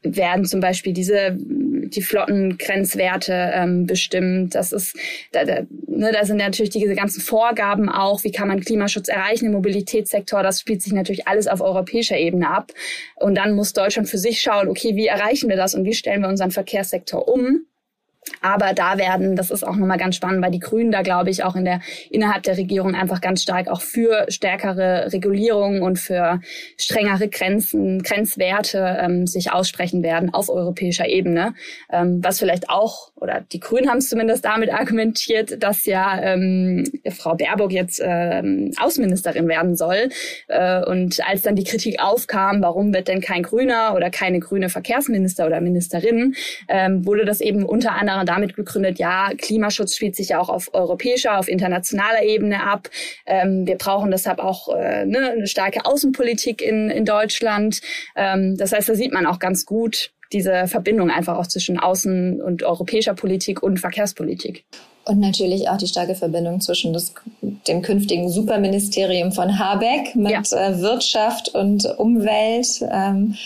werden 0.02 0.44
zum 0.44 0.60
Beispiel 0.60 0.92
diese 0.92 1.36
die 1.96 2.02
Flottengrenzwerte 2.02 3.52
ähm, 3.54 3.86
bestimmt. 3.86 4.54
Das 4.54 4.72
ist, 4.72 4.96
da, 5.32 5.44
da, 5.44 5.62
ne, 5.86 6.12
da 6.12 6.24
sind 6.24 6.38
natürlich 6.38 6.70
diese 6.70 6.94
ganzen 6.94 7.20
Vorgaben 7.20 7.88
auch, 7.88 8.24
wie 8.24 8.32
kann 8.32 8.48
man 8.48 8.60
Klimaschutz 8.60 9.08
erreichen 9.08 9.46
im 9.46 9.52
Mobilitätssektor. 9.52 10.42
Das 10.42 10.60
spielt 10.60 10.82
sich 10.82 10.92
natürlich 10.92 11.28
alles 11.28 11.48
auf 11.48 11.60
europäischer 11.60 12.16
Ebene 12.16 12.48
ab. 12.48 12.72
Und 13.16 13.36
dann 13.36 13.54
muss 13.54 13.72
Deutschland 13.72 14.08
für 14.08 14.18
sich 14.18 14.40
schauen, 14.40 14.68
okay, 14.68 14.96
wie 14.96 15.06
erreichen 15.06 15.48
wir 15.48 15.56
das 15.56 15.74
und 15.74 15.84
wie 15.84 15.94
stellen 15.94 16.22
wir 16.22 16.28
unseren 16.28 16.50
Verkehrssektor 16.50 17.28
um? 17.28 17.66
Aber 18.40 18.72
da 18.72 18.98
werden, 18.98 19.36
das 19.36 19.50
ist 19.50 19.64
auch 19.64 19.76
nochmal 19.76 19.98
ganz 19.98 20.16
spannend, 20.16 20.42
weil 20.42 20.50
die 20.50 20.58
Grünen 20.58 20.92
da, 20.92 21.02
glaube 21.02 21.30
ich, 21.30 21.44
auch 21.44 21.56
in 21.56 21.64
der, 21.64 21.80
innerhalb 22.10 22.42
der 22.42 22.56
Regierung 22.56 22.94
einfach 22.94 23.20
ganz 23.20 23.42
stark 23.42 23.68
auch 23.68 23.80
für 23.80 24.26
stärkere 24.28 25.12
Regulierungen 25.12 25.82
und 25.82 25.98
für 25.98 26.40
strengere 26.76 27.28
Grenzen, 27.28 28.02
Grenzwerte 28.02 28.98
ähm, 29.00 29.26
sich 29.26 29.52
aussprechen 29.52 30.02
werden 30.02 30.32
auf 30.34 30.48
europäischer 30.48 31.08
Ebene. 31.08 31.54
Ähm, 31.90 32.20
was 32.22 32.38
vielleicht 32.38 32.68
auch, 32.68 33.11
oder 33.22 33.44
die 33.52 33.60
Grünen 33.60 33.88
haben 33.88 33.98
es 33.98 34.08
zumindest 34.08 34.44
damit 34.44 34.72
argumentiert, 34.72 35.62
dass 35.62 35.86
ja 35.86 36.20
ähm, 36.20 36.84
Frau 37.10 37.34
Baerbock 37.34 37.72
jetzt 37.72 38.02
ähm, 38.04 38.72
Außenministerin 38.78 39.48
werden 39.48 39.76
soll. 39.76 40.08
Äh, 40.48 40.84
und 40.84 41.20
als 41.26 41.42
dann 41.42 41.54
die 41.54 41.64
Kritik 41.64 42.00
aufkam, 42.00 42.60
warum 42.62 42.92
wird 42.92 43.08
denn 43.08 43.20
kein 43.20 43.42
Grüner 43.42 43.94
oder 43.94 44.10
keine 44.10 44.40
grüne 44.40 44.68
Verkehrsminister 44.68 45.46
oder 45.46 45.60
Ministerin, 45.60 46.34
ähm, 46.68 47.06
wurde 47.06 47.24
das 47.24 47.40
eben 47.40 47.64
unter 47.64 47.92
anderem 47.92 48.26
damit 48.26 48.56
begründet, 48.56 48.98
ja, 48.98 49.30
Klimaschutz 49.38 49.94
spielt 49.94 50.16
sich 50.16 50.30
ja 50.30 50.40
auch 50.40 50.48
auf 50.48 50.74
europäischer, 50.74 51.38
auf 51.38 51.48
internationaler 51.48 52.22
Ebene 52.24 52.64
ab. 52.64 52.88
Ähm, 53.26 53.66
wir 53.66 53.76
brauchen 53.76 54.10
deshalb 54.10 54.40
auch 54.40 54.68
äh, 54.74 55.06
ne, 55.06 55.30
eine 55.30 55.46
starke 55.46 55.86
Außenpolitik 55.86 56.60
in, 56.60 56.90
in 56.90 57.04
Deutschland. 57.04 57.80
Ähm, 58.16 58.56
das 58.56 58.72
heißt, 58.72 58.88
da 58.88 58.94
sieht 58.94 59.12
man 59.12 59.26
auch 59.26 59.38
ganz 59.38 59.64
gut 59.64 60.10
diese 60.32 60.66
Verbindung 60.66 61.10
einfach 61.10 61.38
auch 61.38 61.46
zwischen 61.46 61.78
Außen- 61.78 62.40
und 62.40 62.62
europäischer 62.62 63.14
Politik 63.14 63.62
und 63.62 63.78
Verkehrspolitik. 63.78 64.64
Und 65.04 65.18
natürlich 65.18 65.68
auch 65.68 65.76
die 65.76 65.88
starke 65.88 66.14
Verbindung 66.14 66.60
zwischen 66.60 66.92
das, 66.92 67.12
dem 67.40 67.82
künftigen 67.82 68.28
Superministerium 68.28 69.32
von 69.32 69.58
Habeck 69.58 70.14
mit 70.14 70.30
ja. 70.30 70.40
äh, 70.40 70.80
Wirtschaft 70.80 71.48
und 71.54 71.84
Umwelt 71.98 72.68
ähm, 72.90 73.36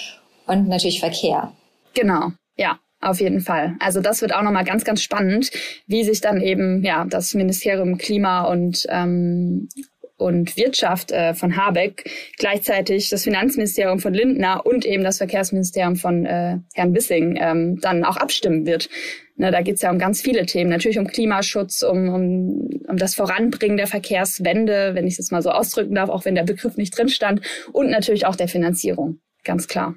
und 0.46 0.68
natürlich 0.68 1.01
Verkehr. 1.01 1.53
Genau, 1.94 2.33
ja. 2.57 2.79
Auf 3.03 3.20
jeden 3.20 3.40
Fall. 3.40 3.77
Also 3.79 4.01
das 4.01 4.22
wird 4.22 4.35
auch 4.35 4.42
nochmal 4.42 4.64
ganz, 4.64 4.83
ganz 4.83 5.03
spannend, 5.03 5.51
wie 5.87 6.03
sich 6.03 6.22
dann 6.22 6.40
eben 6.40 6.83
ja 6.83 7.05
das 7.05 7.35
Ministerium 7.35 7.99
Klima 7.99 8.44
und 8.44 8.87
ähm, 8.88 9.68
und 10.16 10.57
Wirtschaft 10.57 11.12
äh, 11.12 11.35
von 11.35 11.57
Habeck, 11.57 12.11
gleichzeitig 12.38 13.11
das 13.11 13.24
Finanzministerium 13.24 13.98
von 13.98 14.14
Lindner 14.14 14.64
und 14.64 14.85
eben 14.85 15.05
das 15.05 15.18
Verkehrsministerium 15.18 15.96
von 15.96 16.24
äh, 16.24 16.59
Herrn 16.74 16.92
Bissing 16.92 17.38
ähm, 17.40 17.81
dann 17.81 18.05
auch 18.05 18.16
abstimmen 18.16 18.66
wird. 18.66 18.88
Ne, 19.37 19.50
da 19.50 19.61
geht 19.61 19.76
es 19.76 19.83
ja 19.83 19.90
um 19.90 19.98
ganz 19.98 20.22
viele 20.22 20.46
Themen. 20.46 20.70
Natürlich 20.70 20.98
um 20.98 21.07
Klimaschutz, 21.07 21.83
um, 21.83 22.09
um, 22.09 22.70
um 22.88 22.96
das 22.96 23.14
Voranbringen 23.14 23.76
der 23.76 23.87
Verkehrswende, 23.87 24.94
wenn 24.94 25.07
ich 25.07 25.18
es 25.18 25.31
mal 25.31 25.42
so 25.42 25.50
ausdrücken 25.50 25.94
darf, 25.94 26.09
auch 26.09 26.24
wenn 26.24 26.35
der 26.35 26.44
Begriff 26.44 26.79
nicht 26.79 26.96
drin 26.96 27.11
stand. 27.11 27.42
Und 27.72 27.90
natürlich 27.90 28.24
auch 28.24 28.37
der 28.37 28.48
Finanzierung, 28.48 29.20
ganz 29.44 29.68
klar. 29.68 29.94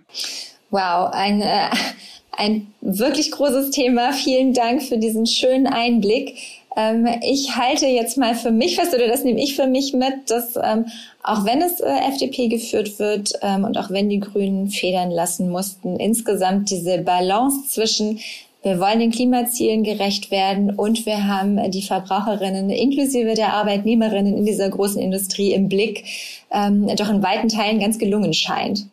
Wow, 0.71 1.11
ein, 1.13 1.41
äh, 1.41 1.69
ein 2.33 2.73
wirklich 2.81 3.31
großes 3.31 3.71
Thema. 3.71 4.11
Vielen 4.11 4.53
Dank 4.53 4.83
für 4.83 4.97
diesen 4.97 5.25
schönen 5.25 5.67
Einblick. 5.67 6.37
Ähm, 6.75 7.07
ich 7.23 7.55
halte 7.55 7.87
jetzt 7.87 8.17
mal 8.17 8.35
für 8.35 8.51
mich 8.51 8.75
fest, 8.75 8.93
oder 8.93 9.07
das 9.07 9.23
nehme 9.23 9.41
ich 9.41 9.55
für 9.55 9.67
mich 9.67 9.93
mit, 9.93 10.29
dass 10.29 10.55
ähm, 10.55 10.85
auch 11.23 11.45
wenn 11.45 11.61
es 11.61 11.79
äh, 11.79 11.89
FDP 12.07 12.47
geführt 12.47 12.99
wird 12.99 13.33
ähm, 13.41 13.63
und 13.63 13.77
auch 13.77 13.89
wenn 13.89 14.09
die 14.09 14.19
Grünen 14.19 14.69
federn 14.69 15.11
lassen 15.11 15.49
mussten, 15.49 15.97
insgesamt 15.97 16.69
diese 16.69 16.99
Balance 16.99 17.67
zwischen 17.67 18.19
wir 18.61 18.79
wollen 18.81 18.99
den 18.99 19.11
Klimazielen 19.11 19.83
gerecht 19.83 20.31
werden 20.31 20.71
und 20.75 21.05
wir 21.05 21.25
haben 21.27 21.71
die 21.71 21.81
Verbraucherinnen 21.81 22.69
inklusive 22.69 23.33
der 23.33 23.53
Arbeitnehmerinnen 23.53 24.37
in 24.37 24.45
dieser 24.45 24.69
großen 24.69 25.01
Industrie 25.01 25.53
im 25.53 25.69
Blick, 25.69 26.03
ähm, 26.51 26.87
doch 26.97 27.09
in 27.09 27.23
weiten 27.23 27.47
Teilen 27.47 27.79
ganz 27.79 27.97
gelungen 27.99 28.33
scheint. 28.33 28.87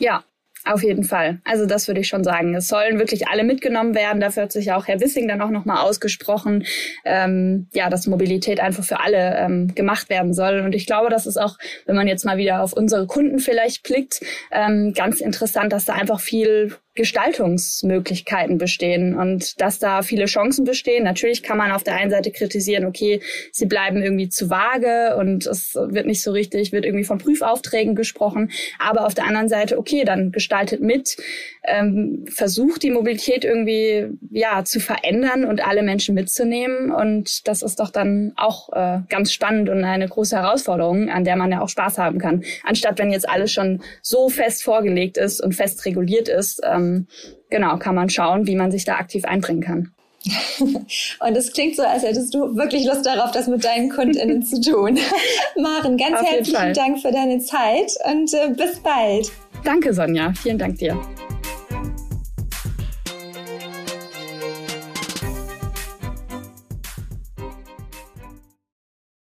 Ja, 0.00 0.24
auf 0.64 0.82
jeden 0.82 1.04
Fall. 1.04 1.40
Also 1.44 1.66
das 1.66 1.88
würde 1.88 2.00
ich 2.00 2.08
schon 2.08 2.24
sagen. 2.24 2.54
Es 2.54 2.68
sollen 2.68 2.98
wirklich 2.98 3.28
alle 3.28 3.44
mitgenommen 3.44 3.94
werden. 3.94 4.20
Dafür 4.20 4.44
hat 4.44 4.52
sich 4.52 4.72
auch 4.72 4.86
Herr 4.86 5.00
Wissing 5.00 5.28
dann 5.28 5.42
auch 5.42 5.50
nochmal 5.50 5.78
ausgesprochen, 5.78 6.64
ähm, 7.04 7.68
ja, 7.72 7.90
dass 7.90 8.06
Mobilität 8.06 8.60
einfach 8.60 8.84
für 8.84 9.00
alle 9.00 9.36
ähm, 9.36 9.74
gemacht 9.74 10.08
werden 10.08 10.32
soll. 10.32 10.60
Und 10.60 10.74
ich 10.74 10.86
glaube, 10.86 11.10
das 11.10 11.26
ist 11.26 11.36
auch, 11.36 11.58
wenn 11.86 11.96
man 11.96 12.08
jetzt 12.08 12.24
mal 12.24 12.38
wieder 12.38 12.62
auf 12.62 12.72
unsere 12.72 13.06
Kunden 13.06 13.38
vielleicht 13.40 13.82
blickt, 13.82 14.20
ähm, 14.50 14.94
ganz 14.94 15.20
interessant, 15.20 15.72
dass 15.72 15.84
da 15.84 15.92
einfach 15.92 16.20
viel 16.20 16.74
Gestaltungsmöglichkeiten 16.94 18.56
bestehen 18.56 19.16
und 19.16 19.60
dass 19.60 19.80
da 19.80 20.02
viele 20.02 20.26
Chancen 20.26 20.64
bestehen. 20.64 21.02
Natürlich 21.02 21.42
kann 21.42 21.58
man 21.58 21.72
auf 21.72 21.82
der 21.82 21.96
einen 21.96 22.10
Seite 22.10 22.30
kritisieren, 22.30 22.84
okay, 22.84 23.20
sie 23.50 23.66
bleiben 23.66 24.00
irgendwie 24.00 24.28
zu 24.28 24.48
vage 24.48 25.16
und 25.16 25.44
es 25.46 25.74
wird 25.74 26.06
nicht 26.06 26.22
so 26.22 26.30
richtig, 26.30 26.70
wird 26.70 26.84
irgendwie 26.84 27.04
von 27.04 27.18
Prüfaufträgen 27.18 27.96
gesprochen. 27.96 28.52
Aber 28.78 29.06
auf 29.06 29.14
der 29.14 29.26
anderen 29.26 29.48
Seite, 29.48 29.76
okay, 29.76 30.04
dann 30.04 30.30
gestaltet 30.30 30.82
mit, 30.82 31.16
ähm, 31.64 32.26
versucht 32.32 32.84
die 32.84 32.90
Mobilität 32.90 33.44
irgendwie 33.44 34.10
ja 34.30 34.64
zu 34.64 34.78
verändern 34.78 35.44
und 35.44 35.66
alle 35.66 35.82
Menschen 35.82 36.14
mitzunehmen. 36.14 36.92
Und 36.92 37.48
das 37.48 37.62
ist 37.62 37.80
doch 37.80 37.90
dann 37.90 38.32
auch 38.36 38.72
äh, 38.72 39.00
ganz 39.08 39.32
spannend 39.32 39.68
und 39.68 39.82
eine 39.82 40.08
große 40.08 40.36
Herausforderung, 40.36 41.08
an 41.08 41.24
der 41.24 41.34
man 41.34 41.50
ja 41.50 41.60
auch 41.60 41.68
Spaß 41.68 41.98
haben 41.98 42.18
kann. 42.18 42.44
Anstatt 42.62 42.98
wenn 43.00 43.10
jetzt 43.10 43.28
alles 43.28 43.52
schon 43.52 43.82
so 44.00 44.28
fest 44.28 44.62
vorgelegt 44.62 45.16
ist 45.16 45.42
und 45.42 45.54
fest 45.54 45.84
reguliert 45.86 46.28
ist, 46.28 46.60
ähm, 46.64 46.83
genau, 47.50 47.78
kann 47.78 47.94
man 47.94 48.10
schauen, 48.10 48.46
wie 48.46 48.56
man 48.56 48.70
sich 48.70 48.84
da 48.84 48.96
aktiv 48.96 49.24
einbringen 49.24 49.62
kann. 49.62 49.92
Und 51.20 51.36
es 51.36 51.52
klingt 51.52 51.76
so, 51.76 51.82
als 51.82 52.02
hättest 52.02 52.34
du 52.34 52.56
wirklich 52.56 52.86
Lust 52.86 53.04
darauf, 53.04 53.30
das 53.32 53.46
mit 53.46 53.64
deinen 53.64 53.90
KundInnen 53.90 54.42
zu 54.42 54.60
tun. 54.60 54.98
Maren, 55.60 55.96
ganz 55.96 56.22
herzlichen 56.22 56.72
Dank 56.72 57.00
für 57.00 57.12
deine 57.12 57.40
Zeit 57.40 57.92
und 58.10 58.32
äh, 58.32 58.48
bis 58.56 58.80
bald. 58.80 59.30
Danke, 59.64 59.92
Sonja. 59.92 60.32
Vielen 60.34 60.58
Dank 60.58 60.78
dir. 60.78 60.98